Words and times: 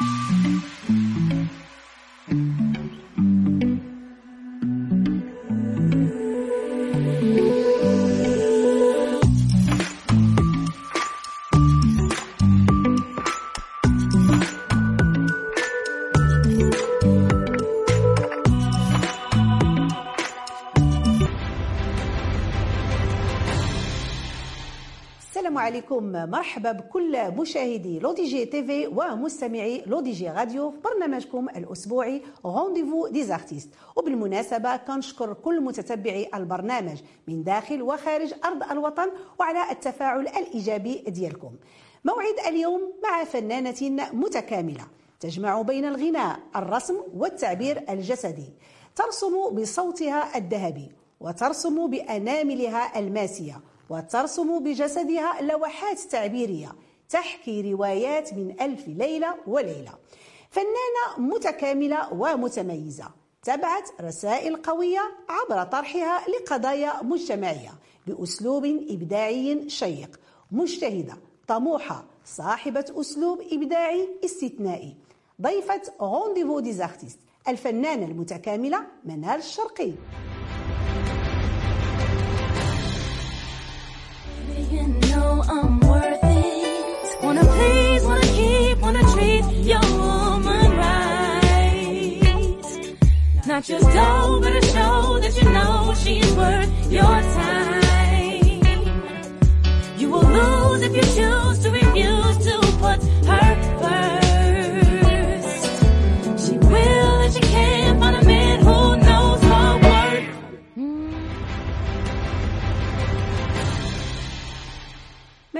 Mm-hmm. 0.00 0.29
عليكم 25.90 26.30
مرحبا 26.30 26.72
بكل 26.72 27.30
مشاهدي 27.30 27.98
L'ODJ 27.98 28.44
TV 28.46 28.86
ومستمعي 28.86 29.82
L'ODJ 29.86 30.28
Radio 30.28 30.70
في 30.70 30.76
برنامجكم 30.84 31.48
الأسبوعي 31.48 32.22
Rendez-vous 32.44 33.08
des 33.08 33.24
artistes 33.24 33.68
وبالمناسبة 33.96 34.76
كنشكر 34.76 35.34
كل 35.34 35.60
متتبعي 35.60 36.30
البرنامج 36.34 37.00
من 37.28 37.44
داخل 37.44 37.82
وخارج 37.82 38.34
أرض 38.44 38.62
الوطن 38.70 39.10
وعلى 39.40 39.70
التفاعل 39.70 40.20
الإيجابي 40.20 41.04
ديالكم. 41.08 41.52
موعد 42.04 42.34
اليوم 42.48 42.92
مع 43.02 43.24
فنانة 43.24 44.08
متكاملة 44.12 44.86
تجمع 45.20 45.62
بين 45.62 45.84
الغناء 45.84 46.40
الرسم 46.56 46.96
والتعبير 47.14 47.84
الجسدي. 47.90 48.52
ترسم 48.96 49.50
بصوتها 49.52 50.38
الذهبي 50.38 50.92
وترسم 51.20 51.90
بأناملها 51.90 52.98
الماسية. 52.98 53.60
وترسم 53.90 54.58
بجسدها 54.64 55.42
لوحات 55.42 56.00
تعبيرية 56.00 56.72
تحكي 57.08 57.72
روايات 57.72 58.34
من 58.34 58.60
ألف 58.60 58.88
ليلة 58.88 59.34
وليلة. 59.46 59.92
فنانة 60.50 61.28
متكاملة 61.34 62.12
ومتميزة 62.12 63.10
تبعت 63.42 63.88
رسائل 64.00 64.56
قوية 64.56 65.00
عبر 65.28 65.64
طرحها 65.64 66.24
لقضايا 66.28 67.02
مجتمعية 67.02 67.72
بأسلوب 68.06 68.64
إبداعي 68.64 69.68
شيق. 69.68 70.20
مجتهدة 70.52 71.14
طموحة 71.48 72.04
صاحبة 72.24 72.84
أسلوب 73.00 73.40
إبداعي 73.52 74.08
استثنائي. 74.24 74.96
ضيفة 75.42 75.82
Rendez-vous 76.00 76.60
des 76.60 76.76
artistes 76.76 77.18
الفنانة 77.48 78.06
المتكاملة 78.06 78.86
منال 79.04 79.38
الشرقي. 79.38 79.92
Know 85.20 85.42
I'm 85.56 85.80
worth 85.80 86.20
it. 86.22 87.22
Wanna 87.22 87.44
please, 87.56 88.02
wanna 88.08 88.30
keep, 88.38 88.76
wanna 88.84 89.04
treat 89.14 89.44
your 89.70 89.86
woman 90.00 90.68
right. 90.84 92.22
Not 93.46 93.62
just 93.70 93.86
dough, 93.96 94.40
but 94.42 94.52
a 94.60 94.62
show 94.74 95.18
that 95.22 95.34
you 95.40 95.48
know 95.56 95.94
she's 96.02 96.30
worth 96.40 96.70
your 96.96 97.16
time. 97.38 97.80
You 100.00 100.08
will 100.12 100.28
lose 100.38 100.82
if 100.88 100.92
you 100.98 101.06
choose 101.16 101.58
to 101.64 101.70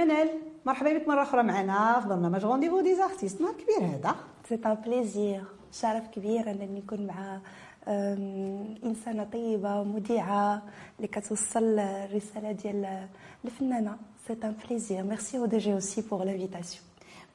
منال 0.05 0.29
مرحبا 0.65 0.97
بك 0.97 1.07
مره 1.07 1.21
أخرى 1.21 1.43
معنا 1.43 1.99
في 1.99 2.07
برنامج 2.07 2.45
rendez-vous 2.45 2.81
des 2.81 2.97
artistes 2.97 3.41
نهار 3.41 3.53
كبير 3.53 3.89
هذا 3.89 4.15
c'est 4.49 4.55
un 4.65 4.73
plaisir 4.85 5.43
شرف 5.71 6.07
كبير 6.07 6.51
انني 6.51 6.79
نكون 6.79 7.07
مع 7.07 7.39
انسانه 8.83 9.23
طيبه 9.23 9.83
مذيعه 9.83 10.61
اللي 10.97 11.07
كتوصل 11.07 11.79
الرساله 11.79 12.51
ديال 12.51 13.07
الفنانه 13.45 13.97
c'est 14.27 14.33
un 14.43 14.55
plaisir 14.69 15.03
merci 15.03 15.37
au 15.37 15.45
DJ 15.45 15.73
aussi 15.73 16.01
pour 16.01 16.23
l'invitation 16.23 16.83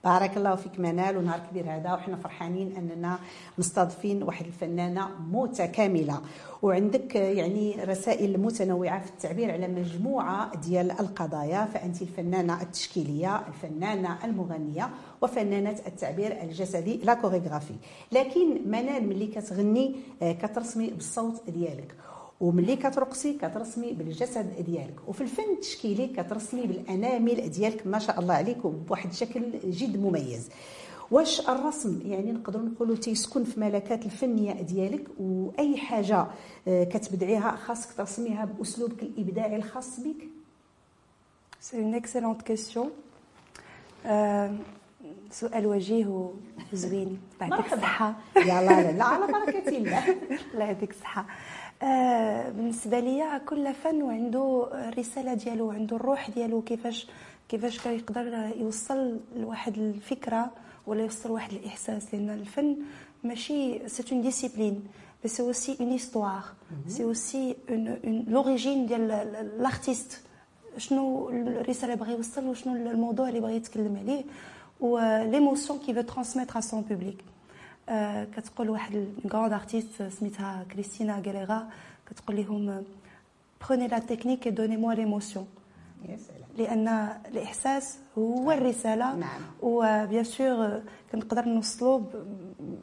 بارك 0.06 0.36
الله 0.36 0.54
فيك 0.54 0.80
منال 0.80 1.16
ونهار 1.16 1.40
كبير 1.50 1.64
هذا 1.74 1.92
وحنا 1.92 2.16
فرحانين 2.16 2.76
أننا 2.76 3.18
مستضيفين 3.58 4.22
واحد 4.22 4.46
الفنانة 4.46 5.08
متكاملة. 5.32 6.20
وعندك 6.62 7.14
يعني 7.14 7.84
رسائل 7.84 8.40
متنوعة 8.40 9.00
في 9.00 9.10
التعبير 9.10 9.50
على 9.50 9.68
مجموعة 9.68 10.56
ديال 10.56 10.90
القضايا. 10.90 11.64
فأنت 11.64 12.02
الفنانة 12.02 12.62
التشكيلية 12.62 13.42
الفنانة 13.48 14.24
المغنية 14.24 14.90
وفنانة 15.22 15.76
التعبير 15.86 16.42
الجسدي 16.42 16.96
لا 16.96 17.14
كوريغرافي 17.14 17.74
لكن 18.12 18.70
منال 18.70 19.08
ملي 19.08 19.26
كتغني 19.26 19.96
آه، 20.22 20.32
كترسمي 20.32 20.90
بالصوت 20.90 21.50
ديالك. 21.50 21.94
وملي 22.40 22.76
كترقصي 22.76 23.32
كترسمي 23.32 23.92
بالجسد 23.92 24.64
ديالك. 24.66 25.08
وفي 25.08 25.20
الفن 25.20 25.52
التشكيلي 25.52 26.06
كترسمي 26.08 26.66
بالأنامل 26.66 27.50
ديالك 27.50 27.86
ما 27.86 27.98
شاء 27.98 28.20
الله 28.20 28.34
عليك 28.34 28.64
وبواحد 28.64 29.10
الشكل 29.10 29.42
جد 29.64 29.96
مميز. 29.96 30.48
واش 31.10 31.48
الرسم؟ 31.48 32.00
يعني 32.04 32.32
نقدروا 32.32 32.64
نقولوا 32.64 32.96
تيسكن 32.96 33.44
في 33.44 33.60
ملكات 33.60 34.04
الفنية 34.06 34.52
ديالك 34.52 35.06
وأي 35.20 35.76
حاجة 35.76 36.26
آه، 36.68 36.84
كتبدعيها 36.84 37.56
خاصك 37.56 37.92
ترسميها 37.96 38.44
بأسلوبك 38.44 39.02
الإبداعي 39.02 39.56
الخاص 39.56 40.00
بك؟ 40.00 40.28
c'est 41.60 41.78
une 41.78 41.94
excellente 41.94 42.42
question 42.42 42.90
سؤال 45.30 45.66
وجيه 45.66 46.30
وزوين. 46.72 47.20
مرحبا. 47.40 47.74
الصحة. 47.74 48.14
يلا 48.36 48.92
لا, 48.92 49.04
على 49.04 49.26
بركة 49.32 49.68
الله. 49.68 50.04
الله 50.54 50.64
يعطيك 50.64 50.90
الصحة. 50.90 51.26
آه، 51.82 52.48
بالنسبة 52.50 53.00
ليا 53.00 53.38
كل 53.38 53.74
فن 53.74 54.02
وعنده 54.02 54.68
الرسالة 54.88 55.34
ديالو 55.34 55.70
عنده 55.70 55.96
الروح 55.96 56.30
ديالو 56.30 56.62
كيفاش 56.62 57.06
كيفاش 57.48 57.80
كيقدر 57.80 58.50
يوصل 58.56 59.20
لواحد 59.36 59.78
الفكرة 59.78 60.50
ولا 60.86 61.02
يوصل 61.02 61.30
واحد 61.30 61.52
الإحساس. 61.52 62.14
لأن 62.14 62.30
الفن 62.30 62.76
ماشي 63.24 63.88
c'est 63.88 64.04
une 64.12 64.22
discipline 64.22 64.84
mais 65.24 65.36
c'est 65.36 65.42
aussi 65.42 65.76
une 65.80 65.90
histoire 65.90 66.42
c'est 66.88 67.04
aussi 67.04 67.56
l'origine 68.28 68.86
ديال 68.86 69.08
l'artiste 69.58 70.20
شنو 70.78 71.28
الرسالة 71.28 71.92
اللي 71.92 72.04
بغى 72.04 72.12
يوصل 72.14 72.46
وشنو 72.46 72.76
الموضوع 72.76 73.28
اللي 73.28 73.40
بغى 73.40 73.56
يتكلم 73.56 73.96
عليه. 73.96 74.24
و 74.80 74.90
l'émotion 74.90 75.78
qu'il 75.78 75.94
faut 75.94 76.00
transmettre 76.00 76.58
à 76.58 76.60
son 76.60 76.80
public 76.82 77.24
آه، 77.88 78.24
كتقول 78.24 78.70
واحد 78.70 79.06
grande 79.32 79.52
artiste 79.52 80.02
سميتها 80.02 80.64
كريستينا 80.72 81.22
غاليغا 81.26 81.68
كتقول 82.10 82.36
لهم 82.36 82.84
prenez 83.66 83.88
la 83.88 83.98
technique 83.98 84.48
et 84.48 84.52
donnez-moi 84.52 84.94
l'émotion. 84.94 85.44
يا 86.08 86.16
سلام 86.16 86.46
لأن 86.58 86.88
الإحساس 87.28 87.98
هو 88.18 88.52
الرسالة. 88.52 89.14
نعم. 89.14 89.40
و 89.62 89.75
bien 89.75 90.24
sûr 90.24 90.82
كنقدر 91.12 91.44
نوصلوا 91.48 91.98
ب- 91.98 92.24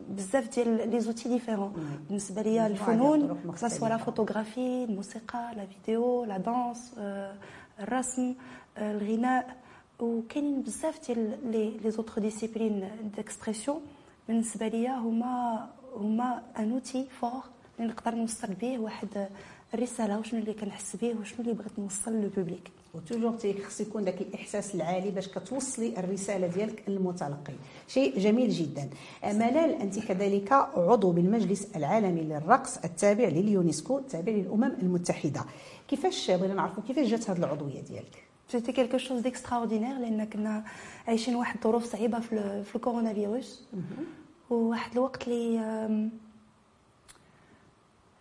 بزاف 0.09 0.49
ديال 0.55 0.89
les 0.89 0.99
outils 0.99 1.29
différents 1.29 1.73
بالنسبة 2.09 2.41
ليا 2.41 2.51
مجموعة 2.51 2.67
ديال 2.67 2.71
الفنون 2.71 3.21
الطرق 3.21 3.55
سواء 3.55 3.89
لا 3.89 3.95
مختلفة. 3.95 3.97
فوتوغرافي 3.97 4.83
الموسيقى 4.83 5.51
la 5.55 5.65
vidéo 5.65 6.23
la 6.25 6.37
danse 6.37 6.91
آه، 6.99 7.35
الرسم 7.79 8.35
آه، 8.77 8.91
الغناء 8.91 9.55
وكاينين 9.99 10.61
بزاف 10.61 11.07
ديال 11.07 11.37
les 11.51 11.69
les 11.83 11.91
autres 11.91 12.21
disciplines 12.21 12.89
d'expression 13.15 13.81
بالنسبة 14.27 14.67
ليا 14.67 14.91
هما 14.91 15.67
هما 15.95 16.41
un 16.59 16.71
outil 16.71 17.07
fort 17.21 17.43
اللي 17.79 17.91
نقدر 17.91 18.15
نوصل 18.15 18.53
به 18.61 18.79
واحد 18.79 19.27
الرساله 19.73 20.19
وشنو 20.19 20.39
اللي 20.39 20.53
كنحس 20.53 20.95
به 20.95 21.15
وشنو 21.21 21.39
اللي 21.39 21.53
بغيت 21.53 21.79
نوصل 21.79 22.11
لل 22.13 22.28
public 22.28 22.71
و 22.93 22.98
toujours 22.98 23.31
تيخص 23.31 23.81
يكون 23.81 24.03
ذاك 24.03 24.21
الاحساس 24.21 24.75
العالي 24.75 25.11
باش 25.11 25.27
كتوصلي 25.27 25.99
الرساله 25.99 26.47
ديالك 26.47 26.83
للمتلقي 26.87 27.53
شيء 27.87 28.19
جميل 28.19 28.49
جدا 28.49 28.89
منال 29.23 29.73
انت 29.81 29.99
كذلك 29.99 30.51
عضو 30.51 31.11
بالمجلس 31.11 31.67
العالمي 31.75 32.21
للرقص 32.21 32.77
التابع 32.77 33.27
لليونسكو 33.27 33.97
التابع 33.97 34.31
للامم 34.31 34.63
المتحده 34.81 35.41
كيفاش 35.87 36.31
بغينا 36.31 36.53
نعرفوا 36.53 36.83
كيفاش 36.87 37.07
جات 37.07 37.29
هذه 37.29 37.37
العضويه 37.37 37.81
ديالك 37.81 38.23
c'était 38.53 38.71
quelque 38.71 38.97
chose 38.97 39.21
d'extraordinaire 39.21 39.97
لأن 39.97 40.25
كنا 40.25 40.63
عايشين 41.07 41.35
واحد 41.35 41.55
الظروف 41.55 41.85
صعيبة 41.85 42.19
في, 42.19 42.63
في 42.63 42.75
الكورونا 42.75 43.13
فيروس 43.13 43.63
وواحد 44.49 44.91
الوقت 44.91 45.27
اللي 45.27 46.09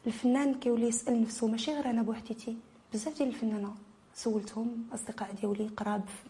الفنان 0.07 0.55
كيولي 0.55 0.87
يسأل 0.89 1.23
نفسه 1.23 1.47
ماشي 1.47 1.73
غير 1.75 1.91
أنا 1.91 2.03
بوحديتي؟ 2.03 2.57
بزاف 2.93 3.19
ديال 3.19 3.29
الفنانة 3.29 3.75
سولتهم 4.15 4.87
أصدقاء 4.95 5.33
ديالي 5.33 5.69
قراب 5.69 6.03
في 6.09 6.29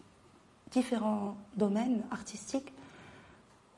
différents 0.73 1.35
domaines 1.57 2.01
artistiques 2.11 2.71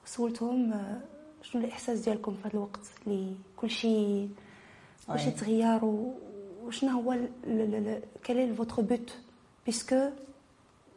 سولتهم 0.05 0.73
آه، 0.73 1.01
شنو 1.41 1.61
الإحساس 1.61 1.99
ديالكم 1.99 2.33
في 2.33 2.41
هذا 2.47 2.53
الوقت؟ 2.53 2.79
اللي 3.07 3.35
كلشي 3.57 4.27
كلشي. 5.07 5.31
تغير 5.31 5.79
وشنو 6.63 6.89
هو 6.89 7.17
quel 8.23 8.55
votre 8.55 8.81
but 8.81 9.24
puisque 9.65 9.95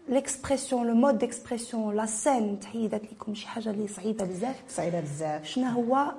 l'expression 0.08 0.86
le 0.86 0.94
mode 0.94 1.18
d'expression 1.18 1.96
la 1.96 2.06
scène 2.06 2.60
تحيدات 2.60 3.02
لكم 3.12 3.34
شي 3.34 3.48
حاجة 3.48 3.70
اللي 3.70 3.88
صعيبة 3.88 4.24
بزاف 4.24 4.56
صعيبة 4.68 5.00
بزاف 5.00 5.44
شنو 5.44 5.66
هو 5.66 6.12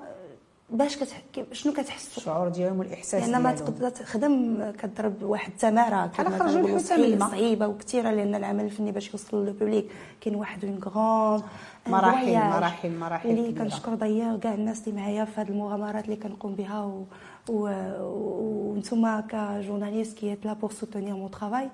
باش 0.69 0.97
كتح... 0.97 1.21
شنو 1.51 1.73
كتحسوا 1.73 2.17
الشعور 2.17 2.49
ديالهم 2.49 2.79
والإحساس 2.79 3.23
لأن 3.29 3.41
ما 3.41 3.51
ديالهم. 3.53 3.73
تقدر 3.73 3.89
تخدم 3.89 4.63
كضرب 4.71 5.23
واحد 5.23 5.51
التماره 5.51 6.05
بحال 6.05 6.27
خرجوا 6.39 6.59
الماء. 6.91 7.29
صعيبة 7.29 7.67
وكثيرة 7.67 8.11
لأن 8.11 8.35
العمل 8.35 8.63
الفني 8.65 8.91
باش 8.91 9.11
يوصل 9.11 9.45
لل 9.45 9.55
public 9.55 9.85
كاين 10.21 10.35
واحد 10.35 10.65
un 10.65 10.79
grand 10.85 11.41
مراحل- 11.87 12.35
مراحل- 12.37 12.91
مراحل 12.99 13.29
اللي. 13.29 13.51
كنشكر 13.59 13.95
ضياء 13.95 14.37
كاع 14.37 14.53
الناس 14.53 14.87
اللي 14.87 15.01
معايا 15.01 15.25
في 15.25 15.41
هذه 15.41 15.49
المغامرات 15.49 16.05
اللي 16.05 16.15
كنقوم 16.15 16.55
بها 16.55 16.81
و... 16.83 17.03
و... 17.49 17.61
وأنتم 18.03 19.19
ك 19.19 19.27
journalistes 19.27 20.17
qui 20.17 20.35
là 20.45 20.49
pour 20.63 20.71
soutenir 20.71 21.15
mon 21.15 21.39
travail 21.39 21.67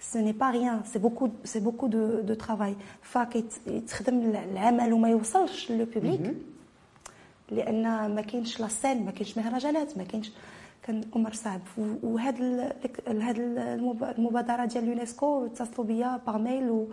ce 0.00 0.18
n'est 0.18 0.38
pas 0.42 0.50
rien. 0.50 0.82
C'est 0.90 1.02
beaucoup 1.06 1.30
c'est 1.44 1.62
beaucoup 1.66 1.88
de, 1.88 2.22
de 2.22 2.34
travail. 2.34 2.74
فكيتخدم 3.02 4.20
العمل 4.52 4.92
وما 4.92 5.08
يوصلش 5.08 5.72
لل 5.72 5.88
public 5.88 6.34
لأن 7.50 7.82
ما 8.14 8.20
كاينش 8.20 8.60
la 8.60 8.68
scène 8.68 9.04
ما 9.04 9.10
كاينش 9.10 9.36
مهرجانات 9.38 9.98
ما 9.98 10.04
كاينش 10.04 10.30
كان 10.82 11.00
أمر 11.16 11.32
صعب 11.32 11.60
وهاد 12.02 12.42
هاد 13.08 13.38
المبادره 14.18 14.64
ديال 14.64 14.84
اليونسكو 14.84 15.46
اتصلوا 15.46 15.86
بيا 15.86 16.20
par 16.26 16.38
mail 16.38 16.70
و 16.70 16.86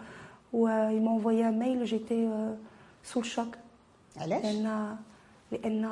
و 0.54 0.68
ils 0.70 0.88
m'envoient 0.88 1.48
un 1.48 1.60
mail 1.60 1.86
j'étais 1.86 3.22
sous 3.22 3.39
choc 3.39 3.56
علاش 4.18 4.44
لأن 4.44 4.96
لأن 5.52 5.86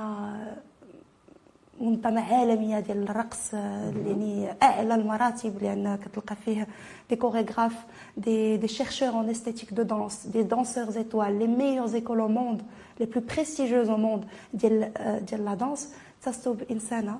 منظمه 1.81 2.33
عالمية 2.33 2.79
ديال 2.79 3.03
الرقص 3.09 3.53
يعني 3.53 4.47
أعلى 4.63 4.95
المراتب 4.95 5.63
لأن 5.63 5.95
كتلقى 6.05 6.35
فيه 6.35 6.67
des 7.09 7.15
chorégraphes 7.15 7.73
des 8.17 8.57
des 8.57 8.67
chercheurs 8.67 9.09
en 9.21 9.29
esthétique 9.29 9.73
de 9.73 9.83
danse 9.83 10.27
des 10.27 10.43
danseurs 10.43 10.97
étoiles 10.97 11.39
les 11.39 11.47
meilleures 11.47 11.93
écoles 11.95 12.19
au 12.19 12.27
monde 12.27 12.61
les 12.99 13.05
plus 13.05 13.21
prestigieuses 13.35 13.89
au 13.89 13.97
monde 13.97 14.25
ديال 14.53 14.91
ديال 15.29 15.45
la 15.45 15.53
danse 15.53 15.93
تصلوا 16.21 16.55
بانسانه 16.55 17.19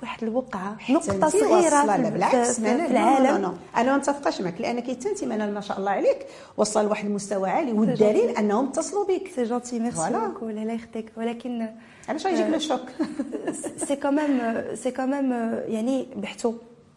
في 0.00 0.06
واحد 0.06 0.22
الوقعة 0.22 0.76
نقطة 0.90 1.28
صغيرة 1.28 1.84
لا 1.84 1.96
في, 1.96 2.10
بالعكس. 2.10 2.60
في, 2.60 2.86
العالم. 2.86 3.56
أنا 3.76 3.90
ما 3.90 3.96
متفقاش 3.96 4.40
معك 4.40 4.60
لأنك 4.60 4.90
أنت 4.90 5.22
أنا 5.22 5.46
ما 5.46 5.60
شاء 5.60 5.78
الله 5.78 5.90
عليك. 5.90 6.26
وصل 6.56 6.84
لواحد 6.84 7.06
المستوى 7.06 7.50
عالي 7.50 7.72
والدليل 7.72 8.30
أنهم 8.36 8.68
اتصلوا 8.68 9.04
بك. 9.04 9.28
c'est 9.34 9.44
gentil 9.44 9.78
merci. 9.78 10.10
beaucoup 10.10 10.48
الله 10.48 10.72
يعطيك 10.72 11.12
ولكن 11.16 11.68
علاش 12.08 12.26
غيجيك 12.26 12.46
le 12.46 12.58
choc؟ 12.58 12.80
c'est 13.76 13.96
quand 13.96 14.20
même 14.20 14.40
c'est 14.74 14.90
quand 14.90 15.13
même 15.13 15.32
يعني 15.68 16.06
بحثوا 16.16 16.52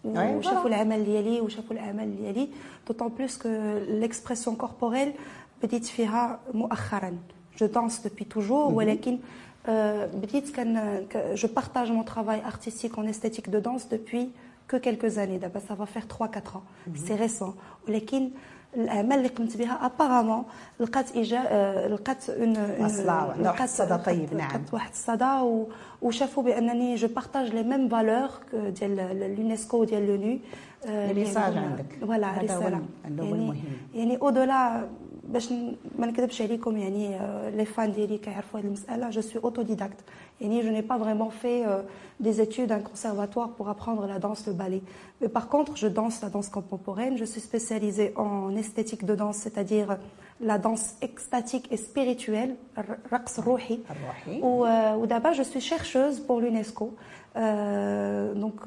وشافوا. 0.05 0.69
العمل 0.69 1.05
ديالي 1.05 1.41
وشافوا 1.41 1.75
العمل 1.75 2.17
ديالي 2.17 2.49
d'autant 2.87 3.07
plus 3.07 3.37
que 3.37 3.49
l'expression 3.87 4.55
corporelle 4.55 5.13
بديت 5.63 5.85
فيها 5.85 6.39
مؤخرا. 6.53 7.17
je 7.59 7.65
danse 7.65 7.99
depuis 7.99 8.25
toujours 8.25 8.73
ولكن 8.73 9.19
آه، 9.67 10.05
بديت 10.05 10.49
كان 10.49 11.03
je 11.33 11.47
partage 11.55 11.91
mon 11.91 12.05
travail 12.05 12.45
artistique 12.45 12.97
en 12.97 13.09
esthétique 13.09 13.49
de 13.49 13.59
danse 13.59 13.85
depuis 13.85 14.29
que 14.71 14.79
quelques 14.79 15.17
années 15.19 15.37
دابا 15.37 15.59
سا 15.59 15.75
فا 15.75 15.85
فيغ 15.85 16.01
3 16.01 16.15
4 16.25 16.41
ans 16.93 16.97
c'est 17.07 17.15
récent 17.15 17.55
ولكن 17.87 18.29
الاعمال 18.77 19.17
اللي 19.17 19.27
قمت 19.27 19.57
بها 19.57 19.85
apparemment 19.85 20.43
لقات 20.79 21.11
déjà 21.11 21.43
آه، 21.47 21.87
لقات 21.87 22.29
un 22.29 22.57
أصلاً، 22.57 23.11
عندها 23.11 23.51
واحد 23.51 23.61
الصدى 23.63 23.97
طيب، 23.97 24.33
نعم. 24.33 24.49
لقات 24.49 24.73
واحد 24.73 24.91
الصدى 24.91 25.25
و... 25.41 25.67
وشافوا 26.01 26.43
بانني 26.43 26.95
je 26.95 27.07
partage 27.07 27.47
les 27.55 27.63
mêmes 27.63 27.89
valeurs 27.89 28.29
ديال 28.53 28.99
اليونسكو 28.99 29.83
ديال 29.83 30.07
l'ONU 30.07 30.39
لي 30.85 31.13
ميساج 31.13 31.57
عندك. 31.57 31.85
فوالا 32.01 32.27
هذا 32.31 32.53
هو 32.55 32.59
رساله 32.59 32.67
الم- 32.77 32.87
هذا 33.05 33.23
هو 33.23 33.25
يعني 33.25 33.41
المهم. 33.41 33.63
يعني 33.93 34.17
أو 34.21 34.29
دولا 34.29 34.87
باش 35.24 35.52
ن- 35.52 35.76
ما 35.98 36.06
نكذبش 36.06 36.42
عليكم 36.42 36.76
يعني 36.76 37.18
لي 37.56 37.64
فان 37.64 37.92
ديالي 37.92 38.18
كيعرفوا 38.18 38.60
هذه 38.60 38.66
المساله 38.66 39.10
جو 39.10 39.20
سوي 39.20 39.42
اوتوديداكت 39.44 39.96
يعني 40.40 40.62
je 40.62 40.66
n'ai 40.66 40.86
pas 40.86 40.98
vraiment 40.98 41.30
fait 41.42 41.66
euh, 41.66 41.82
des 42.26 42.40
études 42.40 42.72
à 42.72 42.76
un 42.76 42.80
conservatoire 42.80 43.48
pour 43.56 43.68
apprendre 43.68 44.06
la 44.06 44.18
danse, 44.18 44.46
le 44.46 44.52
ballet. 44.62 44.82
Mais 45.20 45.28
par 45.38 45.46
contre, 45.48 45.72
je 45.82 45.88
danse 46.00 46.16
la 46.22 46.30
danse 46.36 46.48
contemporaine. 46.58 47.14
Je 47.22 47.24
suis 47.32 47.40
spécialisée 47.50 48.10
en 48.16 48.54
esthétique 48.62 49.04
de 49.10 49.14
danse, 49.22 49.36
c'est-à-dire 49.44 49.88
la 50.50 50.56
danse 50.66 50.86
extatique 51.08 51.66
et 51.74 51.76
spirituelle, 51.88 52.52
r- 52.76 52.82
رقص 53.12 53.40
روحي. 53.40 53.78
الروحي. 53.90 54.40
و- 54.42 54.94
ودابا 55.02 55.32
جو 55.32 55.42
سوي 55.42 55.60
chercheuse 55.60 56.16
pour 56.28 56.40
l'UNESCO. 56.40 56.84
دونك 58.34 58.60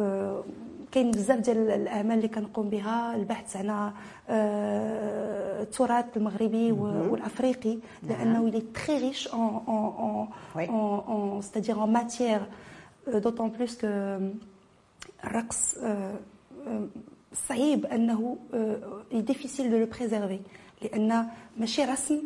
كاين 0.96 1.10
بزاف 1.10 1.38
ديال 1.38 1.70
الاعمال 1.70 2.16
اللي 2.16 2.28
كنقوم 2.28 2.69
بها 2.69 3.14
البحث 3.16 3.56
على 3.56 3.93
آه، 4.28 5.62
التراث 5.62 6.04
المغربي 6.16 6.72
والأفريقي 6.72 7.78
لأنه 8.02 8.50
en 9.32 9.34
en 9.34 10.26
Oui. 10.56 10.66
en, 10.69 11.04
en- 11.14 11.43
c'est-à-dire 11.43 11.78
en 11.87 11.87
matière 12.00 12.43
euh, 13.08 13.20
d'autant 13.20 13.50
plus 13.56 13.72
que 13.76 13.90
الرقص 15.25 15.76
صعيب 17.49 17.87
il 17.86 18.36
est 19.12 19.27
difficile 19.27 19.70
de 19.70 19.76
le 19.78 19.86
préserver 19.86 20.40
لأن 20.82 21.26
ماشي 21.56 21.84
رسم 21.84 22.22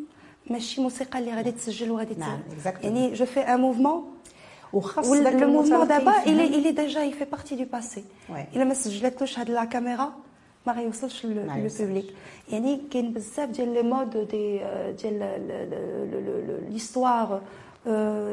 ماشي 0.50 0.80
موسيقى 0.80 1.18
اللي 1.18 1.34
غادي 1.34 1.50
تسجل 1.52 1.90
وغادي 1.90 2.14
نعم، 2.14 2.40
تسجل 2.40 2.60
exactement. 2.62 2.84
يعني 2.84 3.12
je 3.14 3.24
fais 3.26 3.40
un 3.40 3.60
mouvement 3.60 4.04
وخاص 4.72 5.10
داك 5.10 5.34
le 5.34 5.48
mouvement 5.50 5.74
المتلقي 5.74 5.98
دابا 5.98 6.10
يفهم. 6.10 6.24
il 6.24 6.40
est 6.40 6.54
il 6.54 6.66
est 6.66 6.76
déjà 6.80 7.04
il 7.04 7.14
fait 7.22 7.30
partie 7.36 7.56
du 7.56 7.66
passé. 7.66 8.00
Ouais. 8.30 8.56
الا 8.56 8.64
ما 8.64 8.74
سجلتلوش 8.74 9.38
هاد 9.38 9.50
la 9.50 9.64
caméra 9.64 10.12
ما 10.66 10.72
غيوصلش 10.72 11.26
ما 11.26 11.32
le 11.56 11.62
يوصلش. 11.62 11.80
public 11.82 12.14
يعني 12.52 12.80
كاين 12.90 13.12
بزاف 13.12 13.48
ديال 13.50 13.74
les 13.74 13.82
modes 13.82 14.10
de 14.30 14.60
ديال 15.02 16.64
l'histoire 16.70 17.42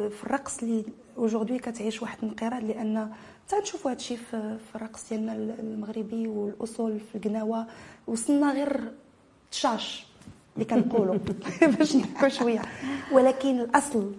في 0.10 0.24
الرقص 0.24 0.64
اللي 0.64 0.84
aujourd'hui 1.18 1.60
كتعيش 1.60 2.02
واحد 2.02 2.18
الانقراض 2.24 2.64
لأن 2.64 3.10
تنشوفوا 3.50 3.92
هادشي 3.92 4.18
في 4.18 4.58
في 4.70 4.76
الرقص 4.76 5.10
ديالنا 5.10 5.34
المغربي 5.60 6.28
والاصول 6.28 7.00
في 7.00 7.16
القناوه 7.18 7.66
وصلنا 8.08 8.52
غير 8.54 8.92
تشاش 9.52 10.06
اللي 10.56 10.66
كنقولوا 10.66 11.16
باش 11.62 11.96
نحكوا 11.96 12.28
شوية 12.28 12.62
ولكن 13.12 13.60
الاصل 13.60 14.12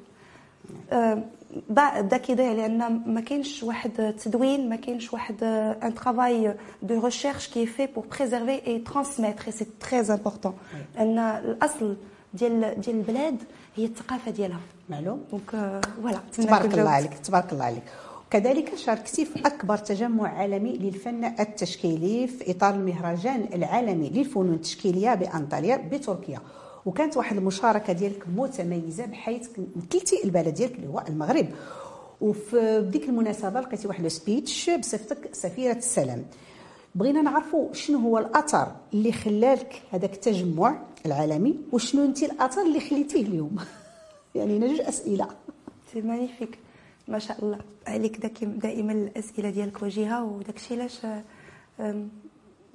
آه، 0.93 1.15
با- 1.15 1.23
بدا 1.71 2.17
كيضيع 2.17 2.53
لأن 2.53 3.03
ما 3.07 3.21
كاينش 3.21 3.63
واحد 3.63 4.01
التدوين 4.01 4.69
ما 4.69 4.77
كاينش 4.77 5.13
واحد 5.13 5.45
un 5.83 5.95
travail 5.95 6.55
de 6.83 7.05
recherche 7.05 7.49
qui 7.49 7.67
est 7.67 7.75
fait 7.75 7.87
pour 7.87 8.05
préserver 8.19 8.79
et 8.79 8.89
transmettre 8.89 9.47
et 9.47 9.53
c'est 9.53 9.67
très 9.81 10.01
important 10.01 10.55
لأن 10.95 11.19
الأصل 11.19 11.97
ديال 12.35 12.81
ديال 12.81 12.97
البلاد 12.97 13.37
هي 13.77 13.85
الثقافة 13.85 14.31
ديالها. 14.31 14.61
معلوم. 14.91 15.25
donc 15.31 15.51
voilà 16.03 16.21
تبارك 16.33 16.75
الله 16.79 16.91
عليك 16.91 17.19
تبارك 17.19 17.53
الله 17.53 17.65
عليك. 17.65 17.83
وكذلك 18.27 18.75
شاركتي 18.77 19.25
في 19.25 19.47
أكبر 19.47 19.77
تجمع 19.77 20.29
عالمي 20.39 20.77
للفن 20.79 21.25
التشكيلي 21.25 22.27
في 22.27 22.51
إطار 22.51 22.75
المهرجان 22.75 23.49
العالمي 23.55 24.11
للفنون 24.11 24.55
التشكيلية 24.55 25.15
بأنطاليا 25.15 25.77
بتركيا. 25.77 26.41
وكانت 26.87 27.17
واحد 27.17 27.37
المشاركة 27.37 27.93
ديالك 27.93 28.25
متميزة 28.37 29.07
بحيث 29.07 29.49
مثلتي 29.77 30.25
البلد 30.25 30.55
ديالك 30.55 30.75
اللي 30.75 30.87
هو 30.89 31.03
المغرب. 31.09 31.47
وفي 32.21 32.89
ديك 32.93 33.09
المناسبة 33.09 33.61
لقيتي 33.61 33.89
واحد 33.89 34.05
ال 34.05 34.14
speech 34.14 34.71
بصفتك 34.71 35.29
سفيرة 35.35 35.77
السلام. 35.77 36.25
بغينا 36.95 37.23
نعرفوا 37.23 37.73
شنو 37.73 37.99
هو 37.99 38.19
الاثر 38.19 38.73
اللي 38.95 39.13
خلالك 39.13 39.83
هذاك 39.91 40.13
التجمع 40.15 40.83
العالمي 41.07 41.57
وشنو 41.73 42.05
انت 42.05 42.23
الاثر 42.23 42.63
اللي 42.63 42.81
خليتيه 42.81 43.23
اليوم؟ 43.23 43.57
يعني 44.35 44.59
جوج 44.59 44.81
أسئلة. 44.81 45.29
c'est 45.93 46.01
magnifique 46.01 46.59
ما 47.09 47.19
شاء 47.19 47.45
الله. 47.45 47.59
عليك 47.87 48.27
دائما 48.43 48.93
الأسئلة 48.93 49.51
ديالك 49.51 49.83
وجيهة 49.83 50.25
وداك 50.25 50.57
الشيء 50.57 50.79
علاش 50.79 50.99
آم، 51.81 52.09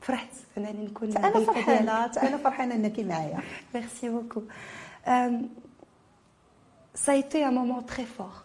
فرحت 0.03 0.29
انني 0.57 0.85
نكون 0.85 1.17
أنا 1.17 1.39
فرحانة. 1.39 2.05
أنا 2.05 2.37
فرحانة 2.45 2.75
أنك 2.75 2.99
معايا. 2.99 3.39
Ça 7.05 7.11
a 7.13 7.15
été 7.15 7.43
un 7.43 7.51
moment 7.51 7.81
très 7.81 8.05
fort. 8.17 8.43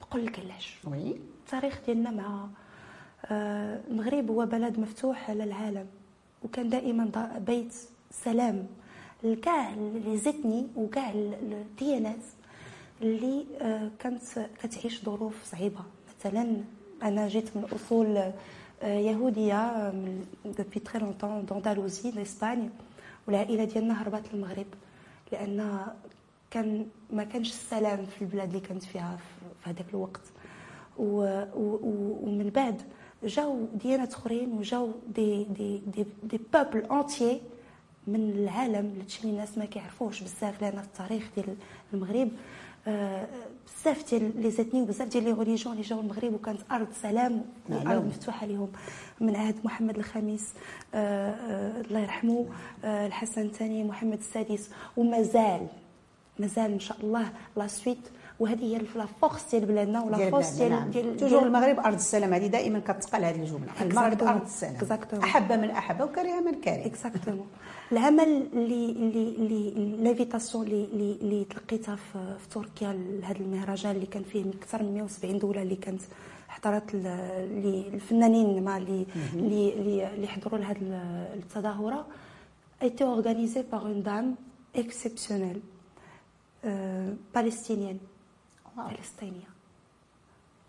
بقول 0.00 0.26
لك 0.26 0.38
علاش. 0.40 0.78
وي 0.84 1.16
التاريخ 1.44 1.80
ديالنا 1.86 2.10
مع 2.10 2.46
المغرب 3.30 4.30
هو 4.30 4.46
بلد 4.46 4.78
مفتوح 4.78 5.30
على 5.30 5.44
العالم 5.44 5.86
وكان 6.44 6.68
دائما 6.68 7.34
بيت 7.46 7.74
سلام 8.10 8.66
لكاع 9.22 9.70
لي 9.74 10.18
زيتني 10.18 10.66
وكاع 10.76 11.10
ال- 11.10 11.52
الديانات 11.52 12.24
اللي 13.02 13.46
آه، 13.60 13.90
كانت 13.98 14.22
كتعيش 14.62 15.04
ظروف 15.04 15.44
صعيبة. 15.44 15.80
مثلا 16.20 16.56
أنا 17.02 17.28
جيت 17.28 17.56
من 17.56 17.64
أصول 17.72 18.32
يهوديه 18.82 19.90
depuis 20.44 20.80
très 20.80 20.98
longtemps 21.00 21.46
d'Andalousie 21.46 22.10
d'إسبانيا 22.10 22.70
والعائله 23.26 23.64
ديالنا 23.64 24.02
هربت 24.02 24.34
للمغرب 24.34 24.66
لأن 25.32 25.86
كان 26.50 26.86
ما 27.12 27.24
كانش 27.24 27.48
السلام 27.50 28.06
في 28.06 28.22
البلاد 28.22 28.48
اللي 28.48 28.60
كانت 28.60 28.82
فيها 28.82 29.16
في- 29.16 29.70
هذاك 29.70 29.86
الوقت. 29.90 30.20
و 30.98 31.42
و 31.54 31.78
ومن 32.22 32.50
بعد 32.54 32.82
جاو 33.24 33.66
ديانات 33.74 34.14
أخرين 34.14 34.52
وجاو 34.52 34.90
دي 35.14 35.44
دي 35.44 35.78
دي 35.78 36.06
دي 36.22 36.40
بوبل 36.54 36.86
انتيي 36.92 37.40
من 38.06 38.30
العالم 38.30 38.86
اللي 39.20 39.32
الناس 39.32 39.58
ما 39.58 39.64
كيعرفوش 39.64 40.22
بزاف 40.22 40.62
لأن 40.62 40.78
التاريخ 40.78 41.30
ديال 41.36 41.56
المغرب. 41.94 42.28
بزاف 42.86 44.10
ديال 44.10 44.42
لي 44.42 44.50
زيتني 44.50 44.82
وبزاف 44.82 45.08
ديال 45.08 45.24
لي 45.24 45.32
ريليجيون 45.32 45.74
اللي 45.74 45.86
جاو 45.86 46.00
المغرب 46.00 46.34
وكانت 46.34 46.60
أرض 46.72 46.88
سلام 47.02 47.42
نعم. 47.68 47.86
وأرض 47.86 48.06
مفتوحة 48.06 48.46
لهم 48.46 48.68
من 49.20 49.36
عهد 49.36 49.54
محمد 49.64 49.98
الخامس 49.98 50.54
آه، 50.94 51.30
آه، 51.30 51.80
الله 51.80 52.00
يرحمه 52.00 52.46
آه، 52.84 53.06
الحسن 53.06 53.42
الثاني 53.42 53.84
محمد 53.84 54.18
السادس 54.18 54.70
ومازال 54.96 55.66
مازال 56.38 56.72
إن 56.72 56.80
شاء 56.80 56.96
الله 57.02 57.32
لا 57.56 57.66
سويت 57.66 58.08
وهذه 58.40 58.64
هي 58.64 58.78
لا 58.96 59.06
فورس 59.20 59.50
ديال 59.50 59.66
بلادنا 59.66 60.02
ولا 60.02 60.30
فورس 60.30 60.50
ديال 60.50 60.70
نعم. 60.70 60.90
ديال 60.90 61.16
توجور 61.16 61.42
المغرب 61.42 61.80
أرض 61.80 61.94
السلام 61.94 62.34
هذه 62.34 62.46
دائما 62.46 62.78
كتقال 62.78 63.24
هذه 63.24 63.40
الجملة 63.40 63.72
المغرب. 63.80 64.22
أرض 64.22 64.42
السلام. 64.42 64.74
أحب 65.22 65.52
من 65.52 65.70
أحب 65.70 66.00
وكره 66.00 66.40
من 66.40 66.60
كره 66.60 66.86
اكزاكتومون 66.86 67.46
العمل 67.92 68.48
اللي 68.52 68.90
اللي 68.90 69.28
اللي 69.28 69.96
l'invitation 69.96 70.66
اللي 70.66 70.84
اللي 70.84 71.12
اللي 71.20 71.44
تلقيتها 71.44 71.96
في, 71.96 72.36
في 72.38 72.48
تركيا 72.48 72.92
لهذا 72.92 73.38
المهرجان 73.40 73.96
اللي 73.96 74.06
كان 74.06 74.22
فيه 74.22 74.44
أكثر 74.50 74.82
من 74.82 74.94
170 74.94 75.38
دولة 75.38 75.62
اللي 75.62 75.76
كانت 75.76 76.02
حضرت 76.48 76.94
الفنانين 76.94 78.62
مع 78.62 78.76
اللي 78.76 79.06
اللي 79.34 80.14
اللي 80.14 80.26
حضروا 80.28 80.58
لهذه 80.58 80.78
التظاهرة 81.34 82.06
par 83.70 83.86
une 83.86 84.02
dame 84.02 84.34
exceptionnelle 84.74 85.60
euh, 86.64 87.10
palestinienne 87.32 87.98
واو. 87.98 88.09
فلسطينية. 88.88 89.50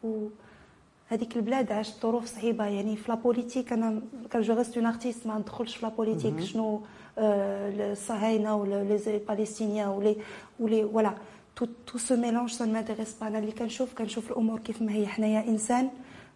وهذيك 0.03 1.36
البلاد 1.36 1.72
عاشت 1.72 2.01
ظروف 2.01 2.25
صعيبة. 2.25 2.65
يعني 2.65 2.96
في 2.96 3.12
la 3.12 3.23
politique 3.23 3.74
أنا 3.74 4.01
كان 4.32 4.41
je 4.41 4.53
reste 4.53 4.77
une 4.77 4.86
artiste 4.86 5.27
ما 5.27 5.38
ندخلش 5.38 5.75
في 5.75 5.86
la 5.86 5.95
politique 5.95 6.39
شنو 6.39 6.82
آه، 7.18 7.91
الصهاينه 7.91 8.56
ولا 8.56 8.84
les 8.84 9.20
palestiniens 9.27 9.88
و 9.88 9.95
les 9.95 10.15
و 10.60 10.65
les 10.65 10.84
voilà 10.84 11.13
tout 11.55 11.65
tout 11.88 11.98
ce 11.98 12.15
mélange 12.15 12.50
ça 12.51 12.65
m'intéresse 12.65 13.13
pas 13.22 13.27
أنا 13.27 13.39
اللي 13.39 13.51
كنشوف 13.51 13.94
كنشوف 13.94 14.32
الأمور 14.32 14.60
كيف 14.60 14.82
ما 14.82 14.91
هي. 14.91 15.08
حنايا 15.08 15.48
إنسان. 15.48 15.89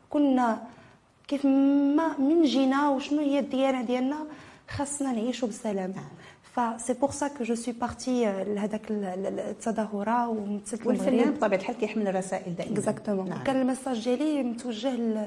كنا 0.09 0.63
كيف 1.27 1.45
ما 1.45 2.17
من 2.17 2.43
جينا 2.43 2.89
وشنو 2.89 3.19
هي 3.19 3.39
الديانة 3.39 3.81
ديالنا 3.81 4.25
خاصنا 4.69 5.11
نعيشوا 5.11 5.47
بسلام. 5.47 5.93
ف 6.55 6.62
c'est 6.62 6.93
pour 6.93 7.11
ça 7.11 7.27
que 7.27 7.43
je 7.43 7.55
suis 7.55 7.73
partie 7.73 8.23
لهذاك 8.43 8.91
ال- 8.91 9.05
ال- 9.05 9.39
التظاهره 9.39 10.27
ومثلت 10.29 10.87
والفنان 10.87 11.31
بطبيعة 11.31 11.59
الحال 11.59 11.77
كيحمل 11.77 12.15
رسائل 12.15 12.55
دائما. 12.55 12.73
exactement 12.73 13.29
نعم. 13.29 13.43
كان 13.43 13.61
ال 13.61 13.67
message 13.67 14.03
ديالي 14.03 14.43
متوجه 14.43 15.23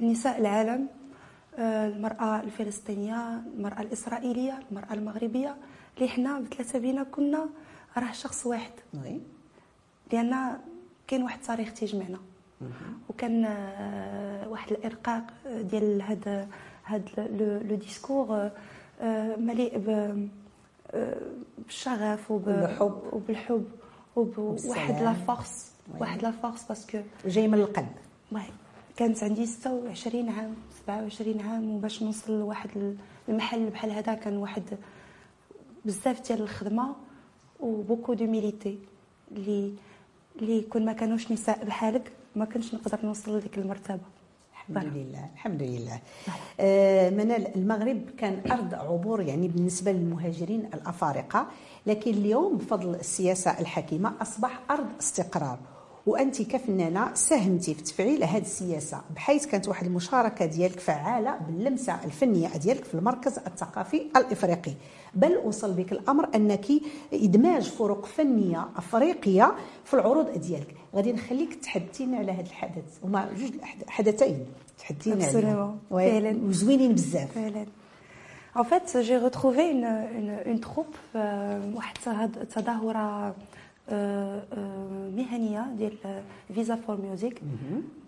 لنساء 0.00 0.38
العالم 0.40 0.86
آه، 1.58 1.88
المرأة 1.88 2.40
الفلسطينية 2.40 3.40
المرأة 3.56 3.80
الإسرائيلية 3.82 4.58
المرأة 4.70 4.92
المغربية 4.94 5.56
اللي 5.96 6.08
حنا 6.08 6.40
بثلاثة 6.40 6.78
بينا 6.78 7.02
كنا 7.02 7.46
راه 7.98 8.12
شخص 8.12 8.46
واحد. 8.46 8.72
oui. 8.94 9.20
لأن 10.12 10.58
كاين 11.06 11.22
واحد 11.22 11.38
التاريخ 11.38 11.72
تيجمعنا. 11.74 12.18
وكان 13.08 13.44
آه، 13.44 14.48
واحد 14.48 14.72
الإرقاق 14.72 15.22
ديال 15.60 16.02
هذا 16.02 16.48
هذا 16.84 17.02
le 17.68 17.76
discours 17.76 18.50
آه، 19.00 19.36
مليء 19.36 19.78
ب- 19.78 19.88
آه، 19.88 20.16
بالشغف 21.58 22.30
وب- 22.30 22.48
وبالحب. 22.48 23.02
وبالحب. 23.12 23.64
وبواحد 24.16 25.02
la 25.02 25.12
force. 25.12 25.72
oui. 25.94 26.00
واحد 26.00 26.22
la 26.22 26.30
force 26.30 26.64
parce 26.64 26.85
que 26.85 26.98
جاي 27.26 27.48
من 27.48 27.54
القلب. 27.58 27.88
وأي 28.32 28.42
كانت 28.96 29.22
عندي 29.24 29.46
26 29.46 30.28
عام 30.28 30.54
27 30.86 31.40
عام 31.40 31.70
وباش 31.70 32.02
نوصل 32.02 32.32
لواحد 32.40 32.96
المحل 33.28 33.70
بحال 33.70 33.90
هذا 33.90 34.14
كان 34.14 34.36
واحد 34.36 34.62
بزاف 35.84 36.28
ديال 36.28 36.42
الخدمة 36.42 36.94
و 37.60 37.66
beaucoup 37.66 38.14
d'humilité 38.14 38.78
اللي 39.32 39.74
اللي 40.36 40.60
كون 40.60 40.84
ما 40.84 40.92
كانوش 40.92 41.32
نساء 41.32 41.64
بحالك 41.64 42.12
ما 42.36 42.44
كنتش 42.44 42.74
نقدر 42.74 42.98
نوصل 43.06 43.36
لديك 43.38 43.58
المرتبة. 43.58 44.00
الحمد 44.70 44.82
voilà. 44.84 44.98
لله 44.98 45.28
الحمد 45.34 45.62
لله. 45.62 46.00
آه 46.60 47.10
منال 47.10 47.56
المغرب 47.56 48.00
كان 48.18 48.42
أرض 48.52 48.74
عبور 48.74 49.20
يعني 49.20 49.48
بالنسبة 49.48 49.92
للمهاجرين 49.92 50.60
الأفارقة 50.74 51.46
لكن 51.86 52.10
اليوم 52.10 52.56
بفضل 52.56 52.94
السياسة 52.94 53.60
الحكيمة 53.60 54.12
أصبح 54.22 54.60
أرض 54.70 54.86
استقرار. 55.00 55.58
وأنت 56.06 56.42
كفنانه 56.42 57.14
ساهمتي 57.14 57.74
في 57.74 57.82
تفعيل 57.82 58.24
هذه 58.24 58.42
السياسة؟ 58.42 59.00
بحيث 59.14 59.46
كانت 59.46 59.68
واحد 59.68 59.86
المشاركة 59.86 60.46
ديالك 60.46 60.80
فعالة 60.80 61.36
باللمسة 61.46 62.04
الفنية 62.04 62.48
ديالك 62.48 62.84
في 62.84 62.94
المركز 62.94 63.38
الثقافي 63.38 64.02
الإفريقي. 64.16 64.72
بل 65.14 65.36
وصل 65.44 65.72
بك 65.72 65.92
الأمر 65.92 66.28
أنك 66.34 66.66
إدماج 67.12 67.62
فرق 67.70 68.04
فنية 68.06 68.68
أفريقية 68.76 69.54
في 69.84 69.94
العروض 69.94 70.38
ديالك. 70.38 70.74
غادي 70.96 71.12
نخليك 71.12 71.54
تحدثينا 71.54 72.16
على 72.16 72.32
هذا 72.32 72.40
الحدث. 72.46 73.04
هما 73.04 73.28
جوج 73.38 73.50
حدثين. 73.88 74.46
تحدثينا 74.78 75.24
عليهم. 75.24 75.78
فعلاً. 75.90 76.38
وزوينين 76.48 76.92
بزاف. 76.94 77.32
فعلا. 77.34 77.66
En 78.54 78.64
fait, 78.64 78.98
j'ai 79.00 79.16
retrouvé 79.16 79.62
une, 79.70 79.90
une, 80.18 80.34
une 80.50 80.60
troupe 80.60 80.96
euh, 81.16 81.58
تظاهرة 82.54 83.34
آه، 83.89 84.43
آه، 84.53 85.09
مهنية 85.15 85.67
ديال 85.77 85.97
Visa 86.51 86.75
for 86.75 86.97
Music. 86.97 87.41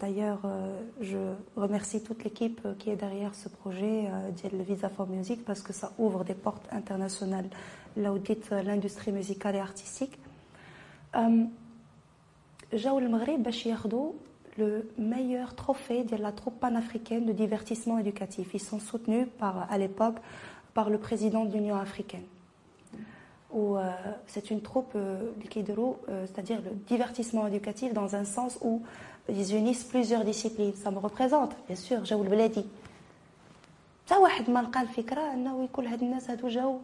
D'ailleurs, 0.02 0.42
euh, 0.44 0.78
je 1.02 1.18
remercie 1.56 2.04
toute 2.04 2.24
l'équipe 2.26 2.62
qui 2.80 2.90
est 2.90 2.98
derrière 2.98 3.34
ce 3.34 3.48
projet 3.48 4.08
euh, 4.08 4.30
ديال 4.32 4.62
Visa 4.64 4.90
for 4.90 5.08
Music 5.08 5.46
parce 5.46 5.62
que 5.62 5.72
ça 5.72 5.92
ouvre 5.98 6.26
des 6.26 6.34
portes 6.34 6.68
internationales 6.72 7.50
là 7.96 8.12
où 8.14 8.18
dit 8.18 8.38
l'industrie 8.52 9.12
musicale 9.12 9.56
et 9.56 9.60
artistique. 9.60 10.20
Euh, 11.16 11.46
جاو 12.74 13.00
المغرب 13.00 13.44
باش 13.44 13.66
ياخذوا 13.66 14.12
le 14.60 14.90
meilleur 14.98 15.56
trophée 15.56 16.04
de 16.04 16.18
la 16.18 16.32
troupe 16.34 16.60
panafricaine 16.60 17.26
de 17.26 17.32
divertissement 17.32 17.98
éducatif. 17.98 18.54
Ils 18.54 18.60
sont 18.60 18.80
soutenus 18.80 19.28
par, 19.38 19.72
à 19.72 19.78
l'époque 19.78 20.18
par 20.74 20.90
le 20.90 20.98
président 20.98 21.46
de 21.46 21.54
l'Union 21.54 21.78
africaine. 21.78 22.26
Où, 23.54 23.78
euh, 23.78 23.92
c'est 24.28 24.52
une 24.52 24.62
troupe 24.62 24.94
euh, 24.96 25.34
اللي 25.36 25.48
كيديروا, 25.50 25.96
euh, 26.10 26.26
c'est-à-dire 26.28 26.60
le 26.62 26.72
divertissement 26.88 27.48
éducatif 27.48 27.94
dans 27.94 28.16
un 28.16 28.24
sens 28.24 28.60
où 28.62 28.82
ils 29.28 29.56
unissent 29.56 29.86
plusieurs 29.86 30.24
disciplines. 30.24 30.74
Ça 30.76 30.92
me 30.92 31.00
représente, 31.00 31.56
bien 31.68 31.76
sûr, 31.76 32.04
جاو 32.04 32.24
البلادي. 32.24 32.66
حتى 34.06 34.18
واحد 34.18 34.50
ما 34.50 34.60
لقى 34.60 34.82
الفكره 34.82 35.34
انه 35.34 35.64
يكون 35.64 35.88
هاد 35.88 36.04
الناس 36.04 36.30
هادو 36.30 36.48
جاو 36.48 36.80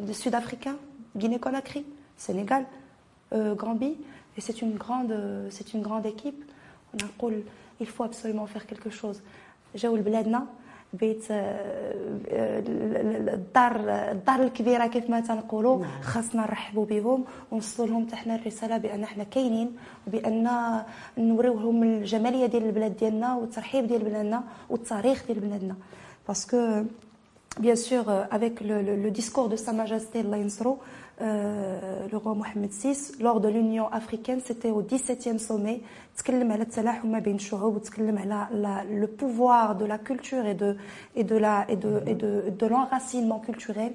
دو 0.00 0.12
سود 0.12 0.34
افريكان 0.34 0.76
غيني 1.16 1.38
كوناكري 1.38 1.84
سينيغال 2.18 2.66
غامبي 3.34 3.96
et 4.38 4.40
c'est 4.40 4.62
une 4.62 4.74
grande 4.74 5.14
c'est 5.50 5.74
une 5.74 5.82
grande 5.82 6.06
équipe 6.06 6.44
ونقول 6.94 7.42
il 7.80 7.86
faut 7.86 8.04
absolument 8.04 8.46
faire 8.46 8.66
quelque 8.66 8.90
chose 8.90 9.16
جاو 9.76 9.96
لبلادنا 9.96 10.46
بيت 10.93 11.31
آه، 11.31 11.35
آه، 12.29 12.63
الدار 13.33 13.75
الدار 14.11 14.43
الكبيرة 14.43 14.87
كيف 14.87 15.09
ما 15.09 15.19
تنقولوا 15.19 15.85
خاصنا 16.01 16.41
نرحبوا 16.41 16.85
بهم 16.85 17.23
ونوصلوا 17.51 17.87
لهم 17.87 18.07
حتى 18.07 18.15
حنا 18.15 18.35
الرسالة 18.35 18.77
بأن 18.77 19.05
حنا 19.05 19.23
كاينين 19.23 19.75
وبان 20.07 20.47
نوريوهم 21.17 21.83
الجمالية 21.83 22.45
ديال 22.45 22.65
البلاد 22.65 22.97
ديالنا 22.97 23.35
والترحيب 23.35 23.87
ديال 23.87 24.03
بلادنا 24.03 24.43
والتاريخ 24.69 25.23
ديال 25.27 25.39
بلادنا. 25.39 25.75
باسكو 26.27 26.83
avec 28.31 28.61
le, 28.61 28.81
le- 28.81 28.95
le 29.05 29.11
discours 29.11 29.49
de 29.49 29.57
Sa 29.57 29.73
Majesté 29.73 30.19
Allah 30.21 30.37
Yansro, 30.37 30.79
euh, 31.20 32.06
le 32.12 32.16
roi 32.16 32.34
Mohamed 32.34 32.70
VI, 32.70 32.96
lors 33.20 33.40
de 33.40 33.48
l'Union 33.48 33.88
africaine, 33.92 34.40
c'était 34.44 34.70
au 34.70 34.82
17e 34.82 35.38
sommet, 35.38 35.80
تكلم 36.16 36.52
على 36.52 36.62
التلاحم 36.62 37.08
ما 37.12 37.18
بين 37.18 37.34
الشعوب 37.36 37.76
وتكلم 37.76 38.18
على 38.18 38.46
la- 38.52 38.84
le 38.84 39.06
pouvoir 39.06 39.76
de 39.76 39.84
la 39.84 39.98
culture 39.98 40.46
et 40.46 40.54
de, 40.54 40.76
et 41.14 41.24
de, 41.24 41.36
la, 41.36 41.64
et 41.68 41.76
de, 41.76 42.02
et 42.06 42.14
de, 42.14 42.50
de 42.58 42.66
l'enracinement 42.66 43.38
culturel, 43.40 43.92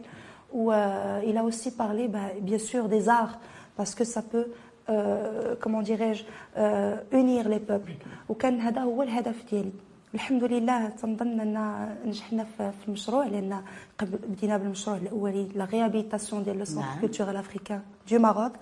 où 0.53 0.71
euh, 0.71 1.21
il 1.25 1.37
a 1.37 1.43
aussi 1.43 1.71
parlé, 1.71 2.07
bah, 2.07 2.19
bien 2.41 2.57
sûr, 2.59 2.87
des 2.89 3.09
arts, 3.09 3.39
parce 3.77 3.95
que 3.95 4.03
ça 4.03 4.21
peut 4.21 4.47
euh, 4.89 5.55
comment 5.61 5.81
dirais-je, 5.81 6.23
euh, 6.57 6.95
unir 7.11 7.47
les 7.49 7.59
peuples. 7.59 7.93
وكان 8.29 8.59
هذا 8.59 8.81
هو 8.81 9.01
الهدف 9.03 9.35
ديالي. 9.51 9.71
الحمد 10.14 10.44
لله 10.44 10.88
تنظن 10.88 11.40
ان 11.40 11.88
نجحنا 12.06 12.44
في 12.44 12.72
في 12.72 12.88
المشروع 12.88 13.26
لأن 13.26 13.62
قبل 13.98 14.18
بدينا 14.28 14.56
بالمشروع 14.56 14.96
الاولي 14.96 15.48
la 15.54 15.64
réhabilitation 15.64 16.42
ديال 16.42 16.58
le 16.58 16.64
centre 16.64 16.88
نعم. 16.88 17.00
culturel 17.00 17.36
africain 17.36 17.80
du 18.10 18.18
Maroc 18.18 18.52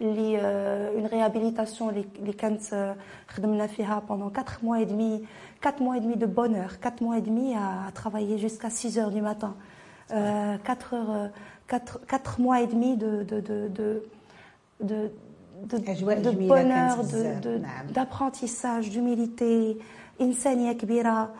اللي 0.00 0.40
une 0.40 1.06
réhabilitation 1.06 2.04
اللي 2.18 2.32
كانت 2.32 2.72
آه، 2.72 2.96
خدمنا 3.28 3.66
فيها 3.66 4.02
pendant 4.08 4.38
4 4.38 4.44
mois 4.62 4.80
et 4.80 4.86
demi 4.86 5.24
4 5.62 5.82
mois 5.82 5.96
et 5.96 6.00
demi 6.00 6.16
de 6.16 6.26
bonheur 6.26 6.80
4 6.80 7.02
mois 7.02 7.18
et 7.18 7.22
demi 7.22 7.54
à, 7.54 7.86
à 7.88 7.92
travailler 7.92 8.38
jusqu'à 8.38 8.70
6 8.70 8.98
heures 8.98 9.10
du 9.10 9.20
matin. 9.22 9.54
Euh, 10.10 10.56
4 10.64 10.94
heures 10.94 11.30
4, 11.68 12.00
4 12.06 12.40
mois 12.40 12.60
et 12.60 12.66
demi 12.66 12.96
de 12.96 13.22
de 13.22 13.40
de 13.40 13.68
de, 13.68 14.02
de 14.80 15.10
de, 15.64 15.90
أجواء 15.90 16.22
de 16.22 16.28
جميلة 16.28 16.54
كانت 16.54 16.92
bonheur, 16.92 16.96
de, 16.96 17.06
بزاف، 17.06 17.40
de, 17.44 17.48
نعم. 17.48 17.86
d'apprentissage, 17.86 18.90
d'humilité, 18.90 19.78
إنسانية 20.20 20.72
كبيرة 20.72 21.34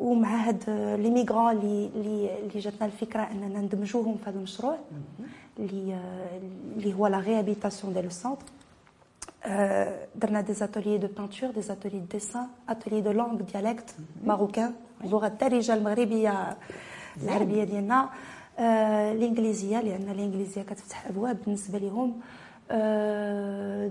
ومع 0.00 0.28
هاد 0.48 0.70
les 1.00 1.10
migrants 1.10 1.50
اللي 1.56 2.38
اللي 2.38 2.60
جاتنا 2.60 2.86
الفكرة 2.86 3.22
أننا 3.22 3.60
ندمجوهم 3.60 4.16
في 4.16 4.30
هذا 4.30 4.36
المشروع 4.38 4.76
اللي 5.58 5.98
اللي 6.76 6.94
هو 6.94 7.06
la 7.06 7.20
réhabilitation 7.20 7.92
ديال 7.92 8.04
ال 8.06 8.11
centre 8.11 8.44
درنا 10.16 10.40
des 10.40 10.52
ateliers 10.64 10.98
de 10.98 11.06
peinture 11.06 11.50
des 11.50 11.60
ateliers 11.72 12.00
de 12.00 12.06
dessin 12.12 12.46
atelier 12.68 13.00
de 13.00 13.10
langue 13.10 13.34
dialecte 13.34 13.94
marocain 14.24 14.72
اللغة 15.04 15.26
الدارجه 15.26 15.74
المغربيه 15.74 16.56
العربيه 17.22 17.64
ديالنا 17.64 18.08
آه، 18.58 19.12
الانجليزيه 19.12 19.80
لأن 19.80 20.08
الانجليزيه 20.10 20.62
كتفتح 20.62 21.06
أبواب 21.06 21.36
بالنسبة 21.46 21.78
لهم. 21.78 22.12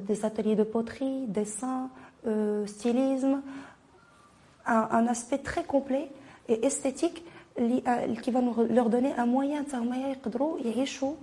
des 0.08 0.14
ateliers 0.28 0.56
de 0.56 0.64
poterie 0.74 1.26
dessin 1.26 1.88
stylisme 2.66 3.40
un, 4.70 5.08
aspect 5.08 5.40
très 5.40 5.64
complet 5.64 6.06
et 6.48 6.66
esthétique 6.66 7.24
qui 8.24 8.32
va 8.32 8.42
nous 8.42 8.56
leur 8.70 8.90
donner 8.90 9.14
un 9.18 9.26
moyen 9.26 9.64
حتى 9.64 9.78
هما 9.78 9.98
يقدروا 9.98 10.60
يعيشوا 10.60 11.14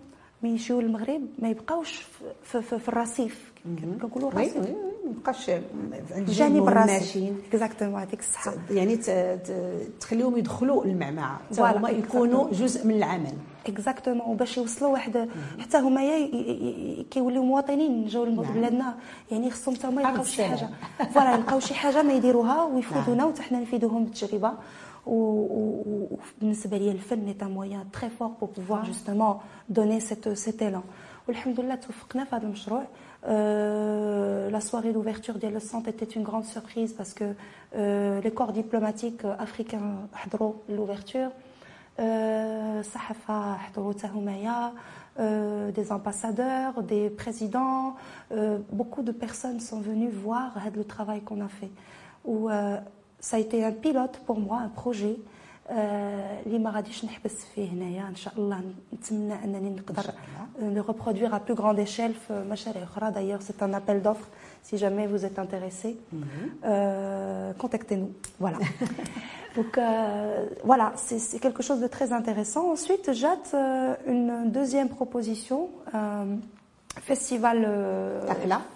من 0.42 0.50
يجيو 0.50 0.80
للمغرب 0.80 1.22
ما 1.38 1.48
يبقاوش 1.48 2.06
في, 2.42 2.62
في, 2.62 2.78
في 2.78 2.88
الرصيف 2.88 3.52
كنقولوا 4.00 4.28
الرصيف 4.28 4.56
ما 4.56 5.10
يبقاش 5.10 5.50
عند 6.10 6.30
جانب 6.30 6.68
الرصيف 6.68 7.32
exactement 7.48 8.00
هذيك 8.00 8.20
الصحه 8.20 8.54
يعني 8.70 8.96
تخليهم 10.00 10.38
يدخلوا 10.38 10.84
المعمعه 10.84 11.40
هما 11.58 11.90
يكونوا 11.90 12.50
جزء 12.50 12.86
من 12.86 12.94
العمل 12.94 13.34
exactement 13.68 14.26
وباش 14.26 14.56
يوصلوا 14.56 14.90
واحد 14.90 15.28
حتى 15.60 15.78
هما 15.78 16.00
كيوليو 17.10 17.44
مواطنين 17.44 18.06
جاو 18.06 18.24
لبلادنا 18.24 18.78
نعم. 18.78 18.94
يعني 19.30 19.50
خصهم 19.50 19.74
حتى 19.74 19.86
هما 19.86 20.02
يلقاو 20.02 20.24
شي 20.24 20.44
حاجة. 20.44 20.68
voilà 21.14 21.34
يلقاو 21.36 21.60
شي 21.60 21.74
حاجة 21.74 22.02
ما 22.02 22.12
يديروها 22.12 22.64
ويفيدونا 22.64 23.14
نعم. 23.14 23.28
وحتى 23.28 23.42
حنا 23.42 23.60
نفيدوهم 23.60 24.04
بالتجربة. 24.04 24.52
وبالنسبة 25.06 26.76
لي 26.76 26.90
الفن 26.90 27.28
est 27.28 27.42
un 27.42 27.48
moyen 27.48 27.86
très 27.92 28.10
fort 28.10 28.34
pour 28.38 28.50
pouvoir 28.50 28.84
justement 28.84 29.40
donner 29.68 30.00
cette, 30.00 30.34
cet 30.34 30.62
élan. 30.62 30.82
والحمد 31.28 31.60
لله 31.60 31.74
توفقنا 31.74 32.24
في 32.24 32.36
هذا 32.36 32.46
المشروع. 32.46 32.82
Euh, 33.24 34.50
la 34.50 34.60
soirée 34.60 34.92
d'ouverture 34.92 35.38
ديال 35.38 35.56
السونت 35.56 35.88
était 35.88 36.04
une 36.04 36.22
grande 36.22 36.44
surprise 36.44 36.92
parce 36.92 37.12
que 37.12 37.24
euh, 37.74 38.20
les 38.20 38.30
corps 38.30 38.52
diplomatiques 38.52 39.24
africains 39.38 40.08
حضروا 40.14 40.54
l'ouverture. 40.68 41.30
الصحافه 41.99 43.55
euh, 43.55 43.57
حضروا 43.57 43.93
حتى 43.93 44.07
همايا 44.07 44.73
euh, 45.19 45.71
des 45.71 45.91
ambassadeurs, 45.91 46.83
des 46.83 47.09
présidents, 47.09 47.95
euh, 48.31 48.59
beaucoup 48.71 49.03
de 49.03 49.11
personnes 49.11 49.59
sont 49.59 49.81
venues 49.81 50.09
voir 50.09 50.57
le 50.73 50.83
travail 50.85 51.21
qu'on 51.21 51.41
a 51.41 51.49
fait. 51.49 51.71
Où, 52.23 52.49
ça 53.19 53.37
a 53.37 53.39
été 53.39 53.63
un 53.65 53.71
pilote 53.71 54.21
pour 54.25 54.39
moi, 54.39 54.57
un 54.59 54.69
projet 54.69 55.17
اللي 56.45 56.59
ما 56.59 56.69
غاديش 56.69 57.05
نحبس 57.05 57.45
فيه 57.55 57.69
هنايا 57.69 58.07
ان 58.07 58.15
شاء 58.15 58.33
الله 58.37 58.61
نتمنى 58.93 59.43
انني 59.43 59.69
نقدر 59.69 60.03
le 60.59 60.81
reproduire 60.81 61.33
à 61.33 61.39
plus 61.39 61.55
grande 61.55 61.79
échelle 61.79 62.13
في 62.27 62.43
مشاريع 62.49 62.83
اخرى 62.83 63.11
d'ailleurs 63.11 63.41
c'est 63.41 63.63
un 63.63 63.73
appel 63.73 64.01
d'offres 64.01 64.29
si 64.63 64.77
jamais 64.77 65.07
vous 65.07 65.25
êtes 65.25 65.39
intéressé 65.39 65.97
mhm. 66.13 66.21
euh, 66.65 67.53
contactez-nous 67.53 68.11
voilà 68.39 68.57
donc 69.55 69.77
euh, 69.77 70.45
voilà 70.63 70.93
c'est 70.95 71.39
quelque 71.39 71.63
chose 71.63 71.79
de 71.81 71.87
très 71.87 72.13
intéressant 72.13 72.71
ensuite 72.71 73.11
j'attends 73.13 73.57
euh, 73.57 73.95
une 74.07 74.51
deuxième 74.51 74.89
proposition 74.89 75.69
festival 77.01 77.67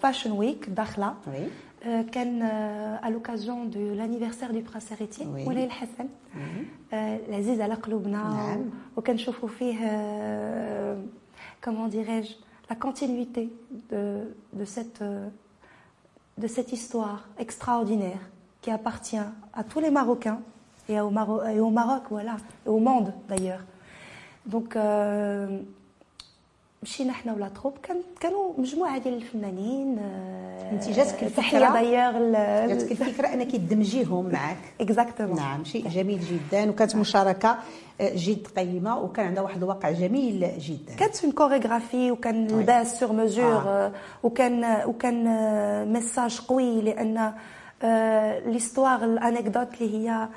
Fashion 0.00 0.36
Week 0.36 0.72
Dakhla 0.72 1.16
oui. 1.28 1.48
كان 2.12 2.42
à 3.02 3.10
l'occasion 3.10 3.64
de 3.64 3.94
l'anniversaire 3.94 4.52
du 4.52 4.62
prince 4.62 4.90
héritier 4.90 5.26
مولاي 5.26 5.64
الحسن 5.64 6.08
العزيز 6.92 7.60
على 7.60 7.74
قلوبنا 7.74 8.18
نعم. 8.18 8.70
وكنشوفوا 8.96 9.48
فيه 9.48 9.76
comment 11.60 11.88
dirais-je 11.88 12.34
la 12.70 12.76
continuité 12.76 13.52
de, 13.90 14.34
de 14.52 14.64
cette 14.64 15.02
de 16.38 16.46
cette 16.48 16.72
histoire 16.72 17.28
extraordinaire 17.38 18.20
qui 18.60 18.70
appartient 18.70 19.26
à 19.54 19.64
tous 19.64 19.80
les 19.80 19.90
Marocains 19.90 20.40
et 20.89 20.99
au, 20.99 21.09
Maro 21.09 21.43
et 21.45 21.59
au 21.59 21.69
Maroc 21.69 22.03
voilà. 22.09 22.35
Et 22.65 22.69
au 22.69 22.79
monde 22.79 23.13
d'ailleurs. 23.29 23.63
Donc 24.45 24.75
euh, 24.75 25.47
مشينا 26.83 27.13
حنا 27.13 27.33
و 27.33 27.38
la 27.38 27.47
troupe 27.47 27.73
كان 27.83 27.97
كانوا 28.19 28.53
مجموعة 28.57 28.97
ديال 28.97 29.13
الفنانين 29.13 29.99
انت 30.71 30.89
جاتك 30.89 31.23
الفكرة؟ 31.23 31.73
دايوغ 31.73 32.31
جاتك 32.67 32.91
الفكرة 32.91 33.27
أنك 33.33 33.51
تدمجيهم 33.51 34.29
معك. 34.29 34.57
exactement 34.81 35.35
نعم 35.35 35.63
شيء 35.63 35.87
جميل 35.87 36.19
جدا 36.19 36.69
وكانت 36.69 36.95
مشاركة 36.95 37.57
آه، 38.01 38.15
جد 38.15 38.47
قيمة 38.47 38.99
وكان 38.99 39.25
عندها 39.25 39.43
واحد 39.43 39.57
الوقع 39.57 39.91
جميل 39.91 40.57
جدا. 40.59 40.95
كانت 40.95 41.23
une 41.23 41.31
chorégraphie 41.33 42.11
وكان 42.11 42.47
لباس 42.47 42.99
sur 42.99 43.13
mesure 43.13 43.61
آه. 43.67 43.91
وكان 44.23 44.81
وكان 44.85 45.23
message 45.93 46.39
قوي 46.39 46.81
لأن 46.81 47.33
l'histoire, 48.45 49.03
l'anecdote 49.03 49.81
اللي 49.81 49.97
هي 50.09 50.27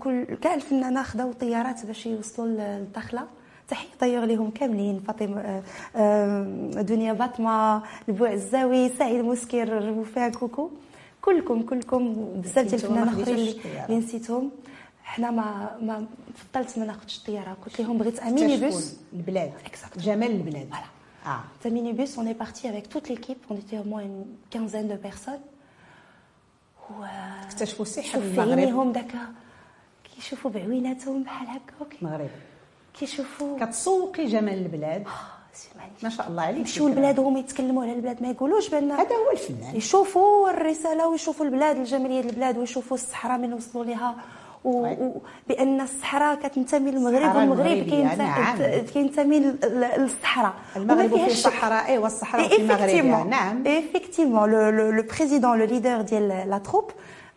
كل 0.00 0.24
كاع 0.24 0.54
الفنانه 0.54 1.02
خداو 1.02 1.32
طيارات 1.32 1.86
باش 1.86 2.06
يوصلوا 2.06 2.46
للدخله 2.46 3.26
تحية 3.68 3.88
طيور 4.00 4.24
لهم 4.24 4.50
كاملين 4.50 5.00
فاطمة 5.00 5.40
آه، 5.40 5.62
آه، 5.96 6.42
دنيا 6.82 7.12
باطمة 7.12 7.82
البوع 8.08 8.32
الزاوي 8.32 8.88
سعيد 8.88 9.24
مسكر 9.24 9.90
وفاء 9.90 10.30
كوكو. 10.30 10.70
كلكم 11.22 11.62
كلكم 11.62 12.14
بزاف 12.36 12.66
ديال 12.66 12.74
الفنانين 12.74 13.22
آخرين 13.22 13.54
اللي 13.86 13.98
نسيتهم. 13.98 14.50
حنا 15.04 15.30
ما 15.30 15.76
ما 15.82 16.06
فضلت 16.34 16.78
ما 16.78 16.84
ناخذش 16.84 17.18
الطياره 17.18 17.56
قلت 17.64 17.80
لهم 17.80 17.98
بغيت 17.98 18.20
ان 18.20 18.34
minibus 18.34 18.96
البلاد 19.12 19.52
جمال 19.96 20.30
البلاد. 20.30 20.68
voilà 20.68 20.84
آه. 21.26 21.40
تا 21.62 21.70
minibus 21.70 21.92
on 21.92 22.18
est 22.18 22.32
parti 22.32 22.70
avec 22.70 22.86
toute 22.86 23.10
l'équipe 23.10 23.36
on 23.50 23.58
était 23.58 23.82
au 23.82 23.86
moins 23.86 24.02
une 24.02 24.56
quinzaine 24.56 24.88
de 24.92 25.08
personnes. 25.08 25.44
و 26.90 27.04
اكتشفوا 27.46 27.84
السحر 27.84 28.18
المغرب. 28.18 28.92
داك 28.92 29.12
كيشوفوا 30.18 30.50
بعويناتهم 30.50 31.22
بحال 31.22 31.48
هكاك 31.48 32.02
المغرب 32.02 32.28
كيشوفوا 33.00 33.58
كتسوقي 33.60 34.24
جمال 34.26 34.58
البلاد. 34.58 35.04
ما 36.02 36.08
شاء 36.08 36.28
الله 36.28 36.42
عليك 36.42 36.58
يمشيو 36.58 36.88
لبلادهم 36.88 37.36
يتكلموا 37.36 37.82
على 37.82 37.92
البلاد 37.92 38.22
ما 38.22 38.30
يقولوش 38.30 38.68
بان 38.68 38.90
هذا 38.90 39.14
هو 39.14 39.30
الفنان. 39.32 39.76
يشوفوا 39.76 40.50
الرسالة 40.50 41.08
ويشوفوا 41.08 41.46
البلاد 41.46 41.76
الجمالية 41.76 42.20
البلاد 42.20 42.58
ويشوفوا 42.58 42.96
الصحراء 42.96 43.38
من 43.38 43.52
وصلوا 43.52 43.84
لها 43.84 44.14
وبان 44.64 45.80
الصحراء 45.80 46.34
كتنتمي 46.34 46.90
للمغرب 46.90 47.36
والمغرب 47.36 47.78
كينتمي 48.92 49.38
نعم. 49.38 49.52
للصحراء. 49.98 50.54
المغرب 50.76 51.16
في 51.16 51.26
الصحراء 51.26 51.98
والصحراء 51.98 52.48
في 52.48 52.56
المغرب 53.00 53.26
نعم. 53.26 53.64
effectivement 53.64 54.46
le, 54.46 54.70
le, 54.78 54.90
le 54.90 55.06
président 55.06 55.54
le 55.54 55.66
leader 55.66 56.00
ديال 56.02 56.28
la 56.50 56.58
troupe 56.58 56.90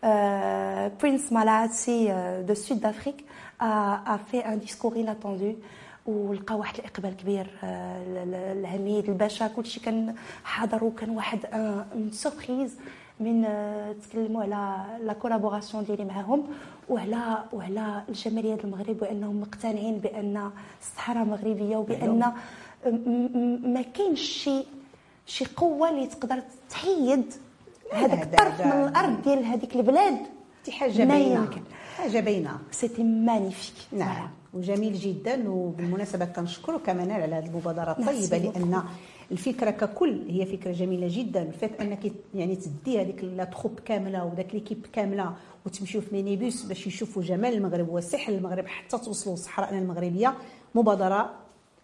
Prince 0.04 1.32
مالاتسي 1.32 2.08
de 2.50 2.54
Sud 2.56 2.80
d'Afrique 2.80 3.26
a, 3.60 4.14
a 4.14 4.18
fait 4.18 4.44
un 4.44 4.58
discours 4.58 4.96
inattendu 4.98 5.56
ولقى 6.06 6.56
واحد 6.58 6.78
الاقبال 6.80 7.18
كبير 7.18 7.48
العميد 8.58 9.10
الباشا 9.10 9.48
كلشي 9.48 9.80
كان 9.80 10.16
حاضر 10.44 10.84
وكان 10.84 11.10
واحد 11.10 11.40
surprise 12.12 12.76
من 13.20 13.48
تكلموا 14.10 14.42
على 14.44 14.76
la 15.06 15.14
collaboration 15.14 15.84
ديالي 15.84 16.06
معاهم 16.06 16.44
وعلى 16.90 17.44
وعلى 17.54 18.04
الجمالية 18.10 18.58
المغرب 18.64 19.02
وانهم 19.02 19.42
مقتنعين 19.42 19.98
بأن 19.98 20.52
الصحراء 20.82 21.26
مغربية 21.26 21.78
وبان 21.78 22.34
ما 23.74 23.82
كاينش 23.82 24.22
شي 24.22 24.64
شي 25.26 25.46
قوة 25.46 25.90
اللي 25.90 26.08
تقدر 26.08 26.42
تحيد 26.70 27.34
هذاك 27.92 28.24
الطرف 28.24 28.62
من 28.66 28.72
الأرض 28.72 29.22
ديال 29.22 29.46
هذيك 29.46 29.76
البلاد. 29.76 30.18
دي 30.66 30.72
حاجة 30.72 31.04
باينة. 31.04 31.50
حاجة 31.98 32.20
باينة. 32.20 32.60
c'était 32.72 33.04
magnifique 33.04 33.74
نعم. 33.92 34.30
وجميل 34.54 34.94
جدا. 34.94 35.50
وبالمناسبة 35.50 36.26
كنشكرك 36.26 36.90
منال 36.90 37.22
على 37.22 37.36
هذه 37.36 37.46
المبادرة 37.46 37.92
الطيبة 37.92 38.38
لأن 38.38 38.84
الفكرة 39.32 39.70
ككل 39.70 40.26
هي 40.30 40.46
فكرة 40.46 40.72
جميلة 40.72 41.08
جدا. 41.10 41.42
الفيت 41.42 41.82
أنك 41.82 42.12
يعني 42.34 42.56
تدي 42.56 43.02
هذيك 43.02 43.24
la 43.24 43.44
troupe 43.44 43.80
كاملة 43.80 44.26
وداك 44.26 44.54
l'équipe 44.56 44.86
كاملة 44.94 45.34
وتمشيو 45.66 46.02
في 46.02 46.16
minibus 46.16 46.64
باش 46.64 46.88
يشوفوا 46.88 47.24
جمال 47.24 47.54
المغرب 47.54 47.90
وسحر 47.90 48.34
المغرب 48.34 48.68
حتى 48.68 48.98
توصلوا 48.98 49.36
صحراءنا 49.36 49.80
المغربية. 49.80 50.34
مبادرة 50.76 51.32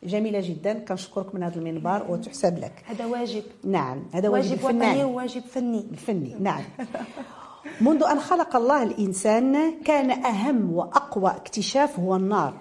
جميلة 0.04 0.40
جدا. 0.40 0.74
كنشكرك 0.74 1.36
من 1.36 1.44
هذا 1.44 1.56
المنبر 1.56 2.06
وتحسب 2.10 2.58
لك. 2.58 2.84
هذا 2.86 3.06
واجب. 3.06 3.44
نعم 3.64 4.04
هذا 4.14 4.30
واجب, 4.30 4.64
واجب 4.64 4.66
وطني 4.66 5.04
وواجب 5.04 5.42
فني. 5.42 5.88
الفني 5.92 6.36
نعم. 6.40 6.64
منذ 7.82 8.04
أن 8.04 8.20
خلق 8.20 8.56
الله 8.56 8.84
الإنسان 8.84 9.74
كان 9.86 10.12
أهم 10.26 10.74
وأقوى 10.74 11.32
اكتشاف 11.32 12.00
هو 12.00 12.16
النار. 12.16 12.54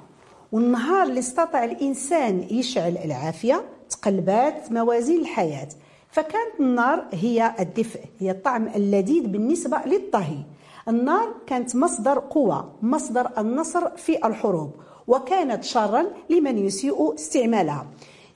والنهار 0.52 1.06
اللي 1.06 1.18
استطاع 1.18 1.64
الإنسان 1.64 2.46
يشعل 2.50 2.98
العافية 3.04 3.64
تقلبات 3.90 4.72
موازين 4.72 5.20
الحياة. 5.20 5.68
فكانت 6.10 6.60
النار 6.60 7.06
هي 7.12 7.54
الدفء 7.60 8.00
هي 8.18 8.30
الطعم 8.30 8.68
اللذيذ 8.68 9.26
بالنسبة 9.26 9.78
للطهي. 9.86 10.38
النار 10.88 11.34
كانت 11.46 11.76
مصدر 11.76 12.18
قوة 12.18 12.72
مصدر 12.82 13.30
النصر 13.38 13.96
في 13.96 14.26
الحروب. 14.26 14.72
وكانت 15.06 15.64
شرا 15.64 16.06
لمن 16.30 16.58
يسيء 16.58 17.14
استعمالها. 17.14 17.86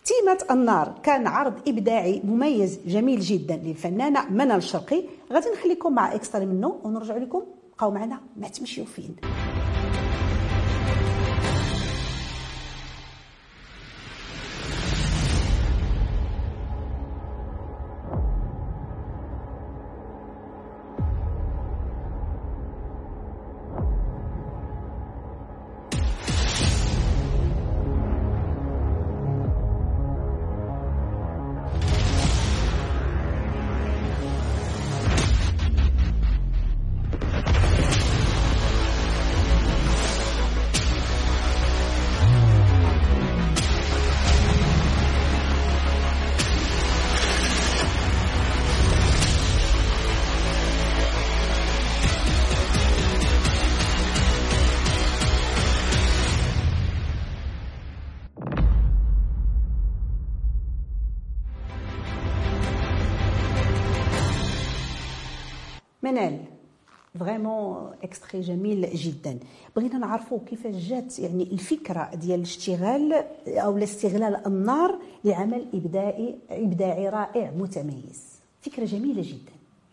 تيمة 0.04 0.38
النار 0.50 0.94
كان 1.02 1.26
عرض 1.26 1.68
إبداعي 1.68 2.22
مميز 2.24 2.80
جميل 2.86 3.20
جدا 3.20 3.56
للفنانة 3.56 4.30
منى 4.30 4.56
الشرقي. 4.56 5.04
غادي 5.32 5.48
نخليكم 5.50 5.92
مع 5.92 6.14
إكسترا 6.14 6.44
منه 6.44 6.80
ونرجع 6.84 7.16
لكم. 7.16 7.42
بقاو 7.76 7.90
معنا 7.90 8.20
ما 8.36 8.48
تمشيو 8.48 8.84
فين. 8.84 9.16
vraiment 67.20 67.92
extra 68.02 68.40
جميل 68.40 68.90
جدا 68.94 69.38
بغينا 69.76 69.98
نعرفوا 69.98 70.38
كيفاش 70.46 70.74
جات 70.74 71.18
يعني 71.18 71.42
الفكرة 71.42 72.14
ديال 72.14 72.38
الاشتغال 72.38 73.12
أو 73.46 73.78
استغلال 73.78 74.46
النار 74.46 74.98
لعمل 75.24 75.66
إبداعي 75.74 76.38
إبداعي 76.50 77.08
رائع 77.08 77.50
متميز. 77.50 78.22
فكرة 78.62 78.84
جميلة 78.84 79.22
جدا. 79.22 79.52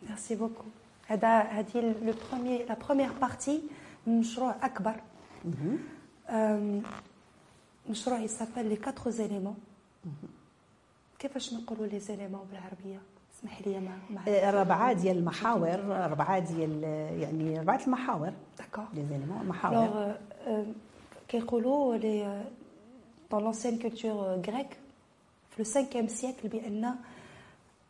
merci 0.09 0.35
beaucoup 0.35 0.63
هذا 1.07 1.39
هذه 1.39 1.95
le 2.03 2.13
première 2.31 2.65
la 2.69 2.77
première 2.85 3.09
partie 3.21 3.61
من 4.07 4.19
مشروع 4.19 4.55
أكبر. 4.65 4.95
مشروع 7.89 8.19
يسافل 8.19 8.65
les 8.65 8.75
quatre 8.75 9.09
éléments 9.11 9.55
كيفاش 11.19 11.53
نقولوا 11.53 11.87
les 11.87 11.99
éléments 11.99 12.41
بالعربية؟ 12.51 13.01
اسمح 13.39 13.67
لي 13.67 13.79
ما 13.79 14.51
ربعه 14.61 14.93
ديال 14.93 15.17
المحاور 15.17 15.79
ربعه 16.11 16.39
ديال 16.39 16.83
يعني 17.21 17.59
ربعة 17.59 17.81
المحاور. 17.85 18.33
d'accord 18.57 18.85
les 18.93 19.05
éléments 19.05 19.45
محاور. 19.47 20.15
كيقولوا 21.27 21.95
les 21.97 22.43
dans 23.33 23.39
l'ancienne 23.39 23.79
culture 23.79 24.47
grecque 24.47 24.75
في 25.49 25.63
le 25.63 25.67
5e 25.67 26.09
siècle 26.21 26.47
بأن 26.47 26.95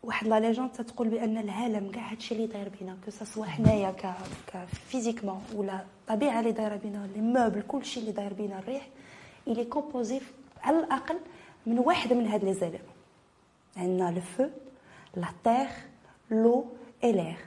واحد 0.03 0.27
la 0.27 0.39
légende 0.39 0.71
تتقول 0.71 1.07
بأن 1.07 1.38
العالم 1.38 1.91
كاع 1.91 2.12
هادشي 2.12 2.36
اللي 2.36 2.47
داير 2.47 2.69
بينا 2.79 2.97
que 3.05 3.12
ce 3.12 3.23
soit 3.23 3.45
حنايا 3.45 3.91
que 3.91 4.15
physiquement 4.65 5.41
ولا 5.55 5.81
الطبيعه 6.01 6.39
اللي 6.39 6.51
دايرة 6.51 6.75
بينا 6.75 7.10
les 7.15 7.21
meubles 7.21 7.62
كلشي 7.62 7.99
اللي 7.99 8.12
داير 8.12 8.33
بينا 8.33 8.60
الريح 8.60 8.88
est 9.49 9.75
composé 9.75 10.21
على 10.63 10.79
الأقل 10.79 11.17
من 11.65 11.79
واحد 11.79 12.13
من 12.13 12.27
هاد 12.27 12.43
les 12.45 12.53
éléments 12.53 12.93
عندنا 13.77 14.12
le 14.12 14.21
feu 14.21 14.45
la 15.17 15.27
terre 15.43 15.67
l'eau 16.31 16.65
et 17.03 17.12
l'air 17.12 17.38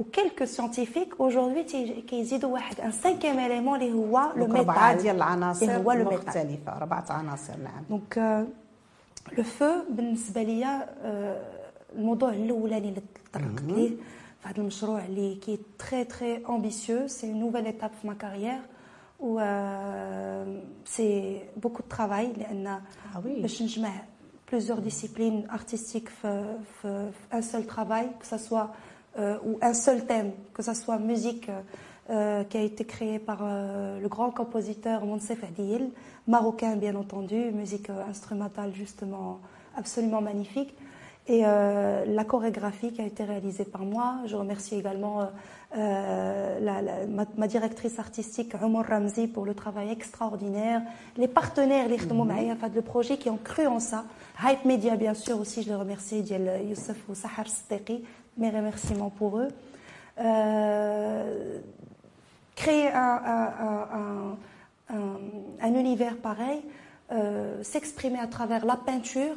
و 0.00 0.05
quelques 0.05 0.44
scientifiques 0.44 1.14
aujourd'hui 1.20 1.62
كيزيدوا 2.02 2.50
واحد 2.52 2.80
un 2.80 2.92
cinquième 2.92 3.38
élément 3.38 3.80
اللي 3.82 3.92
هو 3.92 4.32
le 4.36 4.46
donc 4.46 4.58
ربعه 4.58 4.88
métal 4.88 5.02
ديال 5.02 5.16
العناصر 5.16 5.66
اللي 5.66 5.76
هو 5.76 5.92
le 5.92 6.04
métal 6.10 6.26
مختلفه 6.26 6.76
اربعه 6.76 7.06
عناصر 7.10 7.56
نعم 7.56 7.84
donc 7.90 8.46
le 9.38 9.44
feu 9.44 9.70
بالنسبة 9.90 10.42
ليا 10.42 10.86
آه، 11.02 11.42
الموضوع 11.96 12.30
الاولاني 12.30 12.88
اللي 12.88 13.02
تطرقت 13.32 13.62
ليه 13.62 13.88
في 14.42 14.48
هذا 14.48 14.58
المشروع 14.58 15.04
اللي 15.04 15.34
qui 15.34 15.58
est 15.78 15.89
très 15.89 16.04
très 16.04 16.46
ambitieux 16.48 17.06
c'est 17.08 17.32
nouvelle 17.32 17.66
étape 17.66 17.90
في 18.02 18.06
ma 18.06 18.14
carrière 18.14 18.58
و 19.20 19.40
سي 20.84 21.40
بوكو 21.56 21.78
دو 21.82 21.88
ترافاي 21.96 22.32
لأن 22.32 22.80
Ah 23.14 23.16
oui. 23.16 23.42
باش 23.42 23.62
نجمع 23.62 23.92
plusieurs 24.48 24.80
disciplines 24.80 25.46
artistiques, 25.50 26.08
un 27.30 27.42
seul 27.42 27.66
travail, 27.66 28.08
que 28.18 28.26
soit, 28.38 28.72
euh, 29.18 29.36
ou 29.44 29.58
un 29.60 29.74
seul 29.74 30.06
thème, 30.06 30.32
que 30.54 30.62
ce 30.62 30.72
soit 30.72 30.98
musique 30.98 31.50
euh, 32.08 32.44
qui 32.44 32.56
a 32.56 32.62
été 32.62 32.84
créée 32.86 33.18
par 33.18 33.40
euh, 33.42 34.00
le 34.00 34.08
grand 34.08 34.30
compositeur 34.30 35.04
Monsef 35.04 35.44
Adil, 35.44 35.90
marocain 36.26 36.76
bien 36.76 36.94
entendu, 36.94 37.52
musique 37.52 37.90
instrumentale 37.90 38.72
justement 38.74 39.40
absolument 39.76 40.22
magnifique. 40.22 40.74
Et 41.30 41.42
euh, 41.44 42.06
la 42.06 42.24
chorégraphie 42.24 42.90
qui 42.92 43.02
a 43.02 43.04
été 43.04 43.22
réalisée 43.22 43.66
par 43.66 43.82
moi. 43.82 44.14
Je 44.26 44.34
remercie 44.34 44.76
également 44.76 45.20
euh, 45.20 45.24
euh, 45.76 46.58
la- 46.60 46.80
la- 46.80 47.06
ma, 47.06 47.26
ma 47.36 47.46
directrice 47.46 47.98
artistique 47.98 48.54
Omar 48.62 48.86
Ramzi 48.88 49.26
pour 49.28 49.44
le 49.44 49.54
travail 49.54 49.90
extraordinaire. 49.90 50.80
Les 51.18 51.28
partenaires 51.28 51.86
les 51.88 51.98
mm 51.98 52.00
le 52.74 52.80
projet 52.82 53.18
qui 53.18 53.28
ont 53.28 53.36
cru 53.42 53.66
en 53.66 53.78
ça. 53.78 54.04
Hype 54.42 54.64
Media 54.64 54.96
bien 54.96 55.12
sûr 55.12 55.38
aussi, 55.38 55.62
je 55.62 55.68
les 55.68 55.74
remercie, 55.74 56.22
Youssef 56.66 56.96
ou 57.10 57.14
Sahar 57.14 57.46
Steki. 57.46 58.04
Mes 58.38 58.48
remerciements 58.50 59.10
pour 59.10 59.38
eux. 59.38 59.48
Euh, 60.20 61.58
créer 62.56 62.88
un, 62.88 63.20
un- 63.36 63.52
un- 63.68 63.88
un- 64.00 64.96
un- 64.96 65.20
un 65.68 65.74
univers 65.74 66.16
pareil, 66.16 66.62
s'exprimer 67.62 68.18
à 68.18 68.26
travers 68.26 68.64
la 68.64 68.76
peinture, 68.76 69.36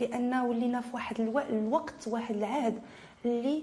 لأن 0.00 0.34
ولينا 0.34 0.80
في 0.80 0.88
واحد 0.94 1.20
ألو... 1.20 1.38
الوقت 1.38 2.08
واحد 2.08 2.36
العهد 2.36 2.78
اللي 3.24 3.62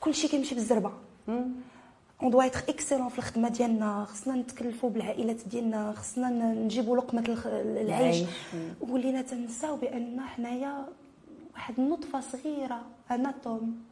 كل 0.00 0.14
شيء 0.14 0.30
كيمشي 0.30 0.54
بالزربة. 0.54 0.92
اون 1.28 2.30
doit 2.30 2.46
être 2.46 2.60
excellent 2.68 3.08
في 3.08 3.18
الخدمة 3.18 3.48
ديالنا. 3.48 4.04
خصنا 4.04 4.34
نتكلفوا 4.34 4.90
بالعائلات 4.90 5.48
ديالنا. 5.48 5.92
خصنا 5.92 6.28
نجيبوا 6.54 6.96
لقمة 6.96 7.24
العيش. 7.46 7.86
العيش. 7.86 8.28
ولينا 8.80 9.22
تنساو 9.22 9.76
بأن 9.76 10.20
حنايا 10.20 10.86
واحد 11.54 11.74
النطفة 11.78 12.20
صغيرة 12.20 12.82
un 13.10 13.26
atome 13.26 13.82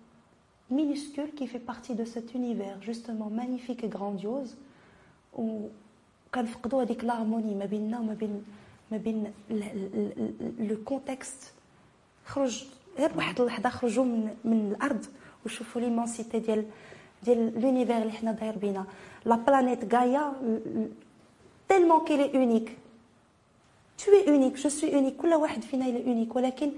minuscule 0.71 1.33
qui 1.39 1.47
fait 1.47 1.65
partie 1.73 1.95
de 1.95 2.05
cet 2.05 2.35
univers 2.35 2.79
justement 2.83 3.31
magnifique 3.31 3.83
et 3.85 3.89
grandiose 3.89 4.55
وكنفقدوا 5.33 6.83
هذيك 6.83 7.05
l'harmonie 7.05 7.55
ما 7.55 7.65
بيننا 7.65 8.01
وما 8.01 8.15
بين 8.15 8.45
ما 8.93 8.97
بين 8.97 9.33
le 10.59 10.77
contexte 10.85 11.53
خرج 12.27 12.65
غير 12.99 13.13
بواحد 13.13 13.41
اللحظه 13.41 13.69
خرجوا 13.69 14.05
من 14.05 14.35
من 14.45 14.71
الأرض 14.77 15.07
وشوفوا 15.47 15.81
l'immensité 15.81 16.39
ديال 16.39 16.65
ديال 17.23 17.61
l'univers 17.63 17.97
اللي 18.03 18.13
حنا 18.13 18.33
داير 18.33 18.59
بينا 18.59 18.85
la 19.25 19.37
planète 19.37 19.95
Gaïa 19.95 20.33
tellement 21.69 22.05
qu'elle 22.05 22.35
est 22.37 22.50
unique 22.50 22.77
Tu 24.01 24.11
es 24.11 24.29
unique, 24.31 24.57
je 24.57 24.69
suis 24.69 24.91
unique. 24.99 25.17
كل 25.23 25.35
واحد 25.35 25.63
فينا 25.63 25.85
il 25.87 25.97
est 25.97 26.07
unique. 26.09 26.37
ولكن 26.37 26.71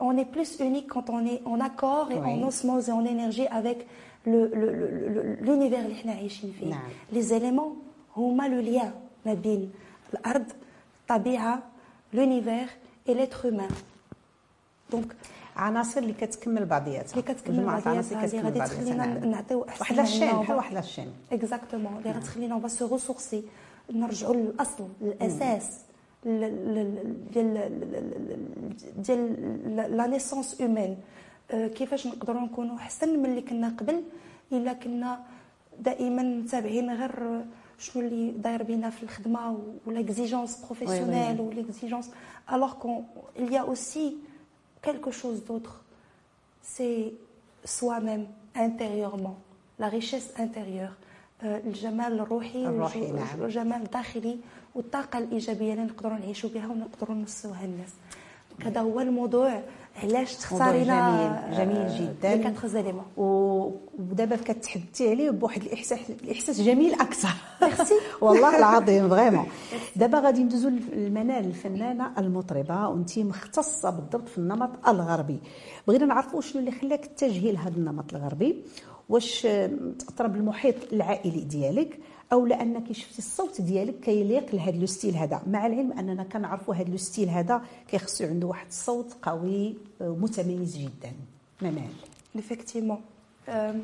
on 0.00 0.16
est 0.16 0.36
plus 0.36 0.60
unique 0.60 0.86
quand 0.94 1.10
on 1.10 1.26
est 1.26 1.40
en 1.46 1.60
accord 1.60 2.10
et 2.12 2.14
Oui. 2.20 2.42
en 2.42 2.46
osmose 2.48 2.88
et 2.88 2.92
en 2.92 3.04
énergie 3.04 3.48
avec 3.60 3.78
le- 4.26 4.50
le- 4.60 4.72
le- 4.80 5.08
le- 5.14 5.36
l'univers 5.46 5.84
اللي 5.84 5.94
حنا 5.94 6.12
عايشين 6.12 6.52
فيه. 6.60 6.66
نعم. 6.70 6.80
Les 7.12 7.32
éléments 7.32 7.72
هما 8.16 8.48
le 8.48 8.66
lien 8.78 8.86
ما 9.26 9.34
بين 9.34 9.70
الأرض, 10.14 10.44
الطبيعة, 11.10 11.62
l'univers 12.14 12.70
et 13.06 13.14
l'être 13.14 13.46
humain. 13.46 13.68
Donc, 14.92 15.14
عناصر 15.56 16.00
اللي 16.00 16.12
كتكمل 16.12 16.64
بعضياتها. 16.64 17.12
اللي 17.12 17.22
كتكمل 17.22 17.64
بعضياتها 17.64 18.24
اللي 18.24 18.40
غادي 18.40 18.60
تخلينا 18.60 19.06
نعم. 19.06 19.30
نعطيو 19.30 19.64
أحسن 19.68 19.80
واحد 19.80 19.96
la 19.96 20.07
chaîne 20.07 20.40
بحال 20.40 20.56
واحد 20.56 20.74
la 20.74 20.84
chaîne 20.84 21.12
exactement 21.32 21.96
اللي 21.96 22.10
غتخلينا 22.10 22.58
bah 22.58 22.68
se 22.68 22.86
ressourcer 22.86 23.44
نرجعوا 23.90 24.34
للأصل 24.34 24.88
للأساس 25.00 25.78
ديال 26.24 27.60
ديال 28.96 29.96
la 29.96 30.06
naissance 30.06 30.62
humaine 30.62 30.96
كيفاش 31.50 32.06
نقدروا 32.06 32.40
نكونوا 32.40 32.76
أحسن 32.76 33.18
من 33.18 33.24
اللي 33.24 33.42
كنا 33.42 33.68
قبل؟ 33.68 34.02
إلا 34.52 34.72
كنا 34.72 35.20
دائما 35.78 36.22
متابعين 36.22 36.90
غير 36.90 37.44
شنو 37.79 38.03
اللي 38.07 38.31
داير 38.31 38.63
بينا 38.63 38.89
في 38.89 39.03
الخدمه 39.03 39.57
و 39.87 39.91
ليكزيجونس 39.91 40.65
بروفيسيونيل 40.65 41.41
و 41.41 41.51
ليكزيجونس 41.51 42.09
alors 42.49 42.75
qu'on 42.79 43.01
il 43.39 43.51
y 43.51 43.57
a 43.57 43.65
aussi 43.65 44.15
quelque 44.85 45.11
chose 45.11 45.39
d'autre 45.47 45.73
c'est 46.75 47.13
soi-même 47.77 48.25
intérieurement 48.55 49.37
la 49.79 49.87
richesse 49.89 50.29
intérieure 50.39 50.93
آه، 51.43 51.57
الجمال 51.65 52.19
الروحي 52.19 52.65
الروحي، 52.65 53.01
والج- 53.01 53.13
نعم. 53.15 53.43
الجمال 53.43 53.81
الداخلي 53.81 54.37
والطاقه 54.75 55.19
الايجابيه 55.19 55.73
اللي 55.73 55.83
نقدروا 55.83 56.17
نعيشوا 56.17 56.49
بها 56.49 56.67
ونقدروا 56.67 57.15
نوصلوها 57.15 57.65
للناس 57.67 57.89
هذا 58.61 58.81
هو 58.81 58.99
الموضوع 59.01 59.61
علاش 60.02 60.34
تختارينا 60.34 61.42
جميل، 61.52 61.58
جميل 61.58 61.88
جداً. 62.18 62.34
les 62.34 62.42
quatre 62.42 62.68
éléments 62.68 63.04
و- 63.16 63.70
ودابا 63.98 64.36
كتحدثي 64.36 65.10
عليه 65.10 65.30
بواحد 65.30 65.62
الاحساس 65.62 65.98
الإحساس 66.24 66.60
جميل 66.60 66.94
أكثر. 66.94 67.28
ميرسي. 67.62 67.94
والله 68.20 68.58
العظيم 68.58 69.08
vraiment. 69.08 69.46
دابا 69.96 70.18
غادي 70.20 70.42
ندوزو 70.44 70.68
للمنال 70.68 71.44
الفنانة 71.44 72.10
المطربة 72.18 72.88
وانت 72.88 73.18
مختصة 73.18 73.90
بالضبط 73.90 74.28
في 74.28 74.38
النمط 74.38 74.88
الغربي. 74.88 75.38
بغينا 75.88 76.06
نعرفوا 76.06 76.40
شنو 76.40 76.60
اللي 76.60 76.70
خلاك 76.72 77.06
تتجهي 77.06 77.52
لهذا 77.52 77.76
النمط 77.76 78.14
الغربي؟ 78.14 78.62
واش 79.08 79.42
تاثر 79.98 80.26
بالمحيط 80.26 80.74
العائلي 80.92 81.40
ديالك؟ 81.40 81.98
أو 82.32 82.46
لأنك 82.46 82.92
شفتي 82.92 83.18
الصوت 83.18 83.60
ديالك 83.60 84.00
كيليق 84.00 84.54
لهذا 84.54 84.78
le 84.78 84.86
style 84.86 85.16
هذا. 85.16 85.42
مع 85.46 85.66
العلم 85.66 85.92
أننا 85.92 86.24
كنعرفوا 86.24 86.74
هذا 86.74 86.90
le 86.90 86.96
style 86.96 87.28
هذا 87.28 87.64
كيخصو 87.88 88.24
عنده 88.24 88.46
واحد 88.46 88.66
الصوت 88.66 89.16
قوي 89.22 89.74
آه، 90.00 90.08
متميز 90.08 90.78
جدا. 90.78 91.12
منال 91.62 91.92
effectivement. 92.36 93.00
أم 93.48 93.82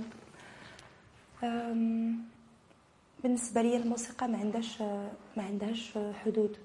أم 1.44 2.18
بالنسبة 3.22 3.62
لي 3.62 3.76
الموسيقى 3.76 4.28
ما 4.28 4.38
عندهاش 4.38 4.82
ما 5.36 5.42
عندهاش 5.42 5.98
حدود. 6.24 6.56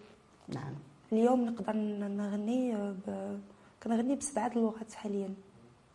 نعم. 0.50 0.74
اليوم 1.12 1.46
نقدر 1.46 1.74
نغني 1.76 2.76
ب... 2.76 3.38
كنغني 3.84 4.16
بسبعة 4.16 4.52
اللغات 4.56 4.94
حاليا. 4.94 5.34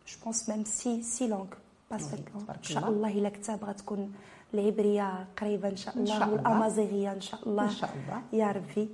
je 0.07 0.15
pense 0.23 0.49
même 0.49 0.63
six, 0.63 1.03
six 1.03 1.27
langues, 1.27 1.47
pas 1.91 1.97
sept 1.97 2.19
langues 2.35 2.49
إن 2.49 2.63
شاء 2.63 2.77
الله. 2.77 2.89
الله 2.89 3.19
إلا 3.19 3.29
كتاب 3.29 3.63
غتكون 3.63 4.13
العبرية 4.53 5.25
قريبة 5.41 5.69
إن 5.69 5.75
شاء 5.75 5.95
إن 5.95 6.01
الله 6.01 6.19
شاء 6.19 6.27
الله. 6.27 6.35
والأمازيغية 6.37 7.11
إن 7.11 7.21
شاء 7.21 7.39
الله. 7.47 7.63
إن 7.63 7.69
شاء 7.69 7.89
الله. 7.95 8.21
يا 8.33 8.51
ربي. 8.51 8.89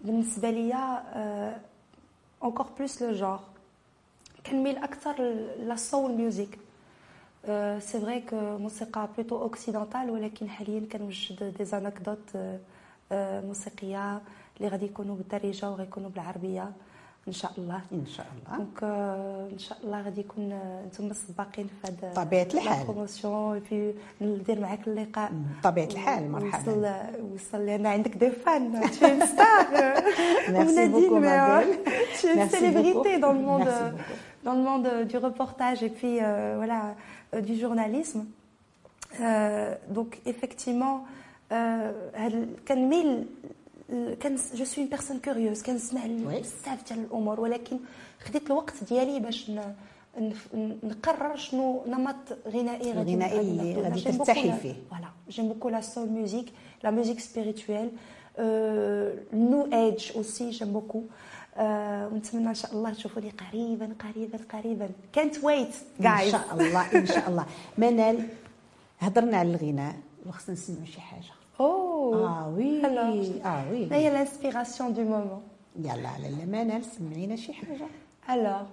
بالنسبة 0.00 0.50
ليا 0.50 1.02
encore 2.42 2.66
plus 2.78 3.02
le 3.02 3.12
jour 3.12 3.40
كنميل 4.46 4.76
أكثر 4.76 5.22
la 5.58 5.76
soul 5.76 6.12
music 6.12 6.58
c'est 7.78 8.00
vrai 8.00 8.20
que 8.20 8.58
موسيقى 8.58 9.08
plutôt 9.16 9.42
occidentale 9.42 10.10
ولكن 10.10 10.48
حاليا 10.48 10.86
كنوجد 10.92 11.54
des 11.58 11.64
anecdotes 11.64 12.58
موسيقية 13.12 14.20
اللي 14.56 14.68
غادي 14.68 14.84
يكونوا 14.84 15.16
بالدارجة 15.16 15.70
وغيكونوا 15.70 16.10
بالعربية. 16.10 16.72
إن 17.28 17.32
شاء 17.32 17.52
الله. 17.58 17.80
إن 17.92 18.06
شاء 18.06 18.26
الله. 18.34 18.56
donc 18.58 18.82
آه، 18.82 19.48
إن 19.52 19.58
شاء 19.58 19.78
الله 19.84 20.02
غادي 20.02 20.20
يكون 20.20 20.52
آه، 20.52 20.84
أنتم 20.84 21.10
السباقين 21.10 21.66
في 21.66 21.88
هذا 21.88 22.10
آه، 22.10 22.14
طبيعة 22.14 22.48
الحال. 22.54 22.80
ال 22.80 22.88
promotion 22.88 23.60
في 23.60 23.94
ندير 24.20 24.60
معاك 24.60 24.88
اللقاء. 24.88 25.32
طبيعة 25.62 25.86
الحال 25.86 26.30
مرحبا. 26.32 26.72
وصل 26.72 26.86
وصل 27.34 27.66
لنا 27.66 27.88
عندك 27.90 28.16
دي 28.16 28.30
فان 28.30 28.86
ستار 29.26 29.66
ميرسي 30.48 30.88
بوكو 30.88 31.18
مادام 31.18 31.68
تشين 32.14 32.48
سيليبريتي 32.48 33.16
دون 33.16 33.36
الموند 33.36 33.94
دون 34.44 34.54
الموند 34.54 34.86
دو 34.88 35.18
ريبورتاج 35.18 35.82
اي 35.84 35.88
بي 35.88 36.20
فوالا 36.20 36.94
دو 37.34 37.54
جورناليزم 37.54 38.24
دونك 39.90 40.18
ايفيكتيمون 40.26 41.00
هاد 41.50 42.56
كنميل 42.68 43.26
جو 44.54 44.64
سوي 44.64 44.84
اون 44.84 44.90
بيرسون 44.90 45.18
كوريوز 45.18 45.62
كنسمع. 45.62 46.06
بزاف 46.06 46.88
ديال 46.88 47.04
الأمور 47.04 47.40
ولكن 47.40 47.78
خديت 48.24 48.46
الوقت 48.46 48.74
ديالي 48.88 49.20
باش 49.20 49.50
نقرر 50.82 51.36
شنو 51.36 51.84
نمط 51.86 52.38
غنائي 52.48 52.92
غادي 52.92 53.14
الغنائي 53.14 53.40
اللي. 53.40 53.82
غادي 53.82 54.00
ترتاحي 54.00 54.52
فيه. 54.52 54.74
Beaucoup 55.28 55.68
la 55.68 55.82
soul 55.82 56.08
music, 56.20 56.46
la 56.82 56.92
musique 56.98 57.20
spirituelle, 57.20 57.90
euh, 58.38 59.14
new 59.32 59.64
age 59.72 60.12
aussi, 60.14 60.52
j'aime 60.52 60.72
beaucoup. 60.72 61.06
Euh, 61.58 62.12
ونتمنى 62.12 62.48
إن 62.48 62.54
شاء 62.54 62.72
الله 62.72 62.92
تشوفوني 62.92 63.30
قريبا 63.30 63.96
قريبا 64.00 64.38
قريبا 64.52 64.88
can't 65.16 65.36
wait 65.42 65.74
إن 66.00 66.04
guys 66.04 66.30
شاء 66.30 66.46
الله 66.52 66.94
إن 66.94 67.06
شاء 67.06 67.28
الله 67.28 67.46
منال 67.78 68.28
هضرنا 68.98 69.36
على 69.36 69.50
الغناء 69.50 69.96
وخصنا 70.26 70.54
نسمعوا 70.54 70.84
شي 70.84 71.00
حاجة 71.00 71.32
oh 72.05 72.13
اه 72.13 72.49
وي 72.57 72.81
Alors, 72.81 73.45
اه 73.45 73.71
وي 73.71 73.89
là 73.89 73.97
il 73.97 74.03
y 74.03 74.07
a 74.07 74.13
l'inspiration 74.13 74.89
du 74.89 75.03
moment 75.03 75.41
يلا 75.79 76.09
على 76.09 76.29
لا 76.29 76.45
منال 76.45 76.85
سمعينا 76.85 77.35
شي 77.35 77.53
حاجه 77.53 77.87
alors 78.27 78.65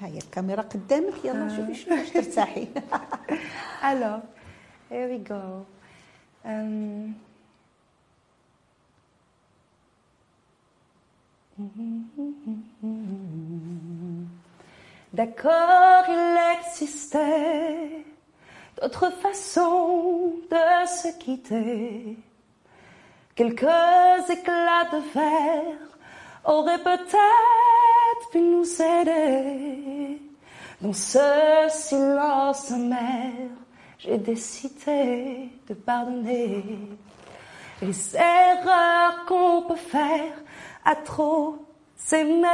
ها 0.00 0.06
هي 0.06 0.18
الكاميرا 0.18 0.62
قدامك 0.62 1.24
يلا 1.24 1.48
شوفي 1.56 1.74
شنو 1.74 1.96
باش 1.96 2.10
ترتاحي 2.10 2.68
alors 3.82 4.20
here 4.90 5.08
we 5.12 5.18
go 5.28 5.64
Um, 6.44 7.14
D'accord, 15.12 16.04
il 16.08 16.38
existait 16.58 18.04
d'autres 18.81 19.11
façons 19.21 20.33
de 20.49 20.87
se 20.87 21.17
quitter. 21.17 22.17
Quelques 23.35 24.29
éclats 24.29 24.89
de 24.91 24.99
verre 25.13 25.97
auraient 26.45 26.83
peut-être 26.83 28.29
pu 28.31 28.39
nous 28.39 28.81
aider. 28.81 30.21
Dans 30.81 30.93
ce 30.93 31.67
silence 31.69 32.71
amer, 32.71 33.31
j'ai 33.97 34.17
décidé 34.17 35.49
de 35.67 35.73
pardonner 35.73 36.63
les 37.81 38.15
erreurs 38.15 39.25
qu'on 39.27 39.63
peut 39.63 39.75
faire 39.75 40.33
à 40.83 40.95
trop 40.95 41.57
s'aimer. 41.95 42.47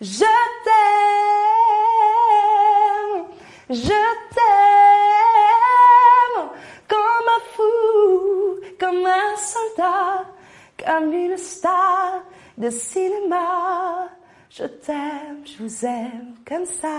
Je 0.00 0.24
t'aime, 0.64 1.47
je 3.70 4.00
t'aime 4.34 6.38
comme 6.88 7.28
un 7.36 7.42
fou, 7.54 8.60
comme 8.80 9.06
un 9.06 9.36
soldat, 9.36 10.24
comme 10.84 11.12
une 11.12 11.36
star 11.36 12.22
de 12.56 12.70
cinéma. 12.70 14.08
Je 14.50 14.64
t'aime, 14.64 15.44
je 15.44 15.62
vous 15.62 15.84
aime 15.86 16.34
comme 16.48 16.64
ça. 16.66 16.98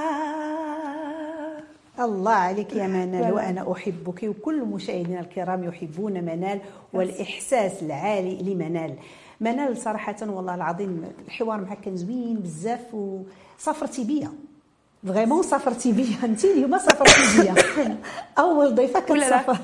الله 1.99 2.31
عليك 2.31 2.73
يا 2.73 2.87
منال. 2.87 3.33
وأنا 3.33 3.71
أحبك 3.71 4.23
وكل 4.23 4.61
مشاهدينا 4.65 5.19
الكرام 5.19 5.63
يحبون 5.63 6.13
منال 6.13 6.61
والإحساس 6.93 7.83
العالي 7.83 8.37
لمنال 8.53 8.95
منال 9.41 9.77
صراحة 9.77 10.15
والله 10.21 10.55
العظيم 10.55 11.11
الحوار 11.27 11.61
معك 11.61 11.81
كان 11.81 11.95
زوين 11.97 12.39
بزاف 12.39 12.93
وسافرتي 12.93 14.03
بيا 14.03 14.31
vraiment 15.07 15.43
سافرتي 15.43 15.91
بيا 15.91 16.17
أنت 16.23 16.45
اليوم 16.45 16.77
سافرتي 16.77 17.41
بيا. 17.41 17.55
أول 18.39 18.75
ضيفة؟ 18.75 18.99
كتسافر 18.99 19.57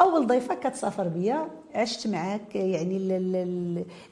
أول 0.00 0.26
ضيفة 0.26 0.54
كتسافر 0.54 1.08
بيا. 1.08 1.48
عشت 1.74 2.06
معاك 2.06 2.54
يعني 2.54 2.98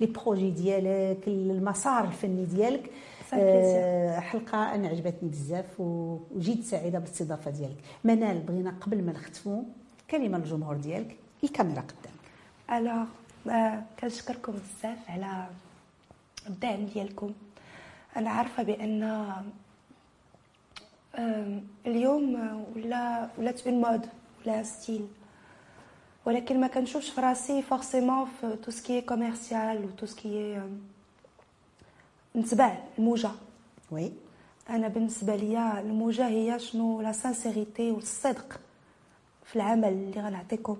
les 0.00 0.06
projets 0.06 0.50
ديالك 0.50 1.18
المسار 1.26 2.04
الفني 2.04 2.44
ديالك. 2.44 2.90
آه، 3.34 4.20
حلقة 4.20 4.74
أنا 4.74 4.88
عجبتني 4.88 5.28
بزاف 5.28 5.80
وجيت 5.80 6.64
سعيدة 6.64 6.98
بالاستضافة 6.98 7.50
ديالك. 7.50 7.76
منال 8.04 8.38
بغينا 8.38 8.74
قبل 8.80 9.04
ما 9.04 9.12
نختموا 9.12 9.62
كلمة 10.10 10.38
للجمهور 10.38 10.76
ديالك 10.76 11.16
الكاميرا 11.44 11.80
قدامك. 11.80 12.82
alors 12.82 13.06
آه، 13.56 13.82
كنشكركم 14.00 14.52
بزاف 14.52 14.98
على 15.08 15.46
الدعم 16.48 16.86
ديالكم. 16.94 17.32
أنا 18.16 18.30
عارفة 18.30 18.62
بأن 18.62 19.32
اليوم 21.86 22.34
ولا 22.76 23.28
ولات 23.38 23.66
une 23.66 23.80
mode 23.80 24.06
ولا 24.46 24.62
style. 24.62 25.06
ولكن 26.26 26.60
ما 26.60 26.66
كنشوفش 26.66 27.10
في 27.10 27.20
راسي 27.20 27.62
forcément 27.62 28.28
في 28.40 28.56
tout 28.56 28.70
ce 28.70 28.82
qui 28.82 29.00
est 29.00 29.20
commercial 29.20 29.84
و 29.84 29.90
tout 29.90 30.06
ce 30.06 30.29
qui 30.29 30.62
نتبع 32.36 32.78
الموجة. 32.98 33.30
oui 33.90 34.12
أنا 34.70 34.88
بالنسبة 34.88 35.36
ليا 35.36 35.80
الموجة 35.80 36.26
هي 36.26 36.58
شنو؟ 36.58 37.00
la 37.02 37.12
sincérité 37.12 37.90
والصدق 37.90 38.60
في 39.44 39.56
العمل 39.56 39.88
اللي 39.88 40.20
غنعطيكم. 40.20 40.76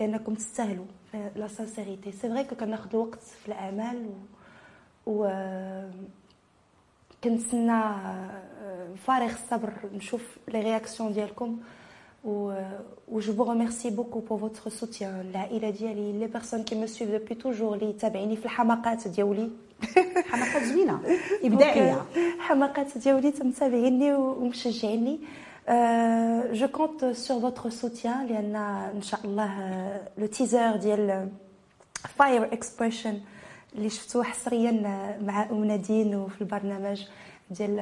لأنكم 0.00 0.34
تستاهلوا 0.34 0.84
la 1.36 1.48
sincérité 1.48 2.12
c'est 2.12 2.28
vrai 2.28 2.44
كناخذ 2.44 2.90
الوقت 2.90 3.22
في 3.22 3.48
الأعمال 3.48 4.06
و, 4.06 4.12
و... 5.06 5.26
كنتسنى 7.26 7.72
آه، 7.72 8.94
فارغ 9.06 9.30
الصبر 9.32 9.72
نشوف 9.94 10.38
les 10.48 10.60
réactions 10.60 11.12
ديالكم. 11.12 11.58
و 12.24 12.52
و 13.08 13.20
je 13.20 13.32
vous 13.32 13.44
remercie 13.44 13.90
beaucoup 13.90 14.20
pour 14.20 14.36
votre 14.36 14.70
soutien. 14.70 15.10
العائله 15.30 15.70
ديالي 15.70 16.12
les 16.12 16.26
personnes 16.26 16.62
qui 16.62 16.74
me 16.74 16.86
suivent 16.86 17.10
depuis 17.10 17.34
toujours 17.34 17.74
اللي 17.74 17.92
تابعيني 17.92 18.36
في 18.36 18.44
الحماقات 18.44 19.08
ديالي. 19.08 19.50
حماقات 20.30 20.62
زوينة. 20.62 21.00
إبداعية. 21.44 22.04
حماقات 22.38 22.98
ديالي 22.98 23.32
متابعيني 23.42 24.14
ومشجعيني. 24.14 25.18
je 26.52 26.68
compte 26.68 27.04
sur 27.04 27.40
votre 27.40 27.70
soutien 27.70 28.26
لأن 28.26 28.56
إن 28.96 29.02
شاء 29.02 29.20
الله 29.24 29.50
le 30.18 30.26
teaser 30.26 30.76
ديال 30.76 31.28
Fire 32.18 32.44
Expression 32.44 33.20
اللي 33.76 33.90
شفتوه 33.90 34.24
حصريا 34.24 34.72
مع 35.22 35.50
أم 35.50 35.64
نادين 35.64 36.14
وفي 36.14 36.40
البرنامج 36.40 37.04
ديال 37.50 37.76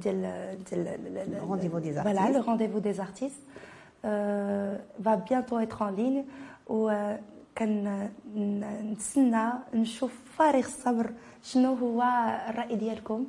ديال 0.00 0.56
ديال 0.70 1.38
rendez-vous 1.48 1.78
des 1.78 1.92
voilà 1.92 2.14
artistes 2.14 2.36
le 2.36 2.42
rendez-vous 2.44 2.78
des 2.78 2.92
artistes 2.92 3.40
va 5.06 5.16
bientôt 5.28 5.58
être 5.66 5.82
en 5.82 5.90
ligne 6.00 6.24
و 6.70 7.14
كان 7.54 8.08
نتسنى 8.92 9.48
نشوف 9.74 10.12
فارغ 10.38 10.58
الصبر 10.66 11.10
شنو 11.42 11.74
هو 11.74 12.02
الرأي 12.50 12.76
ديالكم 12.76 13.26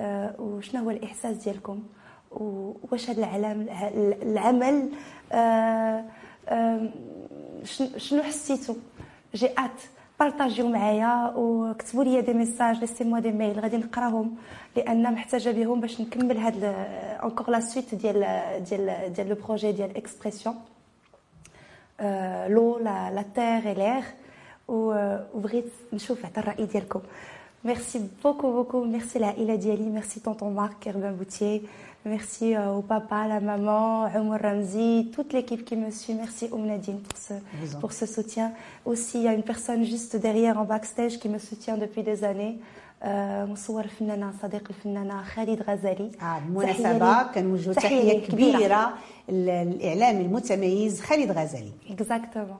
آه، 0.00 0.34
وشنو 0.40 0.82
هو 0.84 0.90
الإحساس 0.90 1.36
ديالكم 1.36 1.82
واش 2.30 3.10
هذا 3.10 3.18
العلم 3.24 3.66
العمل 4.22 4.88
آه، 5.32 6.04
شن- 7.64 7.98
شنو 7.98 8.22
حسيتوا 8.22 8.74
j'ai 9.34 9.46
hâte. 9.46 9.80
بارطاجيو 10.24 10.68
معايا 10.68 11.32
وكتبوا 11.36 12.04
لي 12.04 12.20
des 12.20 12.34
messages 12.34 12.78
laissez-moi 12.80 13.20
des 13.20 13.32
mails 13.32 13.60
غادي 13.60 13.76
نقراهم 13.76 14.36
لأن 14.76 15.12
محتاجة 15.12 15.50
بهم 15.50 15.80
باش 15.80 16.00
نكمل 16.00 16.38
هاد 16.38 16.64
encore 17.22 17.50
la 17.50 17.60
suite 17.60 17.94
ديال 17.94 18.20
ديال 18.64 19.12
ديال 19.12 19.28
le 19.28 19.36
projet 19.46 19.72
ديال 19.72 19.96
expression 19.96 20.54
l'eau 22.54 22.78
la 22.78 23.10
la 23.14 23.24
terre 23.34 23.68
et 23.68 23.74
l'air 23.74 24.04
وبغيت 24.68 25.72
نشوف 25.92 26.22
حتى 26.22 26.40
الرأي 26.40 26.66
ديالكم. 26.66 27.00
merci 27.64 28.08
beaucoup 28.24 28.52
beaucoup 28.52 28.84
merci 28.84 29.18
العائله 29.18 29.54
ديالي 29.54 29.90
merci 29.90 30.20
tonton 30.20 30.54
Marc 30.54 30.76
كيربان 30.80 31.16
بوتيي 31.16 31.62
merci 32.06 32.58
au 32.58 32.82
papa, 32.82 33.26
la 33.28 33.40
maman, 33.40 34.04
Omar 34.14 34.40
Ramzi, 34.42 35.10
toute 35.14 35.32
l'équipe 35.32 35.64
qui 35.64 35.76
me 35.76 35.90
suit. 35.90 36.14
Merci 36.14 36.48
Oum 36.52 36.66
Nadine 36.66 37.00
pour 37.00 37.16
ce, 37.18 37.34
Vous 37.60 37.76
en 37.76 37.80
pour 37.80 37.92
ce 37.92 38.06
soutien. 38.06 38.52
Aussi, 38.84 39.18
il 39.18 39.24
y 39.24 39.28
a 39.28 39.32
une 39.32 39.42
personne 39.42 39.82
juste 39.84 40.14
derrière 40.16 40.58
en 40.62 40.64
backstage 40.64 41.18
qui 41.20 41.28
me 41.28 41.38
soutient 41.38 41.76
depuis 41.78 42.02
des 42.02 42.22
années. 42.24 42.56
آه، 43.02 43.44
مصور 43.44 43.84
الفنانة 43.84 44.32
صديق 44.42 44.64
الفنانة 44.70 45.22
خالد 45.22 45.62
غزالي 45.62 46.10
آه 46.22 46.38
تحية 46.38 46.40
بالمناسبه 46.46 47.22
لي- 47.22 47.28
كنوجهوا 47.34 47.74
تحية 47.74 47.88
تحيه 47.88 48.12
لي 48.12 48.26
كبيرة. 48.26 48.56
كبيره 48.58 48.92
للاعلامي 49.28 50.20
المتميز 50.22 51.00
خالد 51.00 51.30
غزالي 51.30 51.72
exactement 51.90 52.56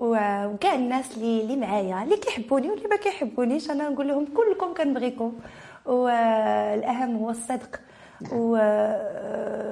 وكاع 0.00 0.74
الناس 0.74 1.16
اللي 1.16 1.40
اللي 1.42 1.56
معايا 1.56 2.02
اللي 2.02 2.16
كيحبوني 2.16 2.70
واللي 2.70 2.88
ما 2.88 2.96
كيحبونيش 2.96 3.70
أنا 3.70 3.88
نقول 3.88 4.08
لهم 4.08 4.24
كلكم 4.24 4.74
كنبغيكم 4.74 5.32
والاهم 5.86 7.16
هو 7.16 7.30
الصدق 7.30 7.80
وهذا 8.32 9.64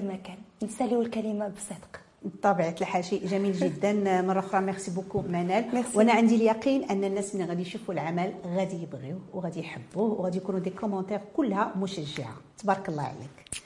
ما 0.00 0.16
كان. 0.24 0.38
نساليو 0.62 1.02
الكلمة 1.02 1.48
بصدق. 1.48 2.00
بطبيعة 2.24 2.74
الحال 2.80 3.04
شيء 3.04 3.26
جميل 3.26 3.52
جدا. 3.52 3.92
مرة 4.28 4.38
أخرى 4.40 4.60
merci 4.60 4.90
beaucoup 4.90 5.20
منال. 5.22 5.64
ميرسي. 5.74 5.98
وأنا 5.98 6.12
عندي 6.12 6.34
اليقين 6.36 6.84
أن 6.84 7.04
الناس 7.04 7.34
اللي 7.34 7.44
غادي 7.44 7.62
يشوفوا 7.62 7.94
العمل 7.94 8.34
غادي 8.46 8.82
يبغيوه 8.82 9.20
وغادي 9.32 9.60
يحبوه 9.60 10.20
وغادي 10.20 10.38
يكونوا 10.38 10.60
des 10.60 10.70
commentaires 10.70 11.20
كلها 11.36 11.72
مشجعة. 11.76 12.34
تبارك 12.58 12.88
الله 12.88 13.02
عليك. 13.02 13.62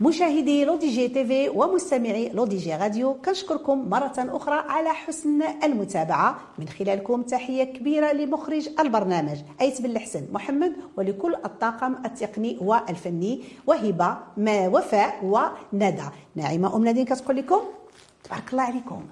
مشاهدي 0.00 0.64
L'ODJ 0.64 1.08
TV 1.08 1.48
ومستمعي 1.48 2.28
L'ODJ 2.28 2.74
Radio 2.74 3.14
كنشكركم 3.14 3.88
مرة 3.90 4.12
أخرى 4.18 4.54
على 4.68 4.88
حسن 4.88 5.42
المتابعة. 5.64 6.38
من 6.58 6.68
خلالكم 6.68 7.22
تحية 7.22 7.64
كبيرة 7.64 8.12
لمخرج 8.12 8.68
البرنامج 8.80 9.38
أيت 9.60 9.82
بن 9.82 9.90
الحسن 9.90 10.26
محمد 10.32 10.72
ولكل 10.96 11.34
الطاقم 11.34 11.94
التقني 12.04 12.58
والفني 12.60 13.42
وهبة 13.66 14.16
ما 14.36 14.68
وفاء 14.68 15.24
وندى. 15.24 16.04
ناعمة 16.36 16.76
أم 16.76 16.84
نادين 16.84 17.04
كتقول 17.04 17.36
لكم 17.36 17.60
تبارك 18.24 18.52
الله 18.52 18.62
عليكم. 18.62 19.02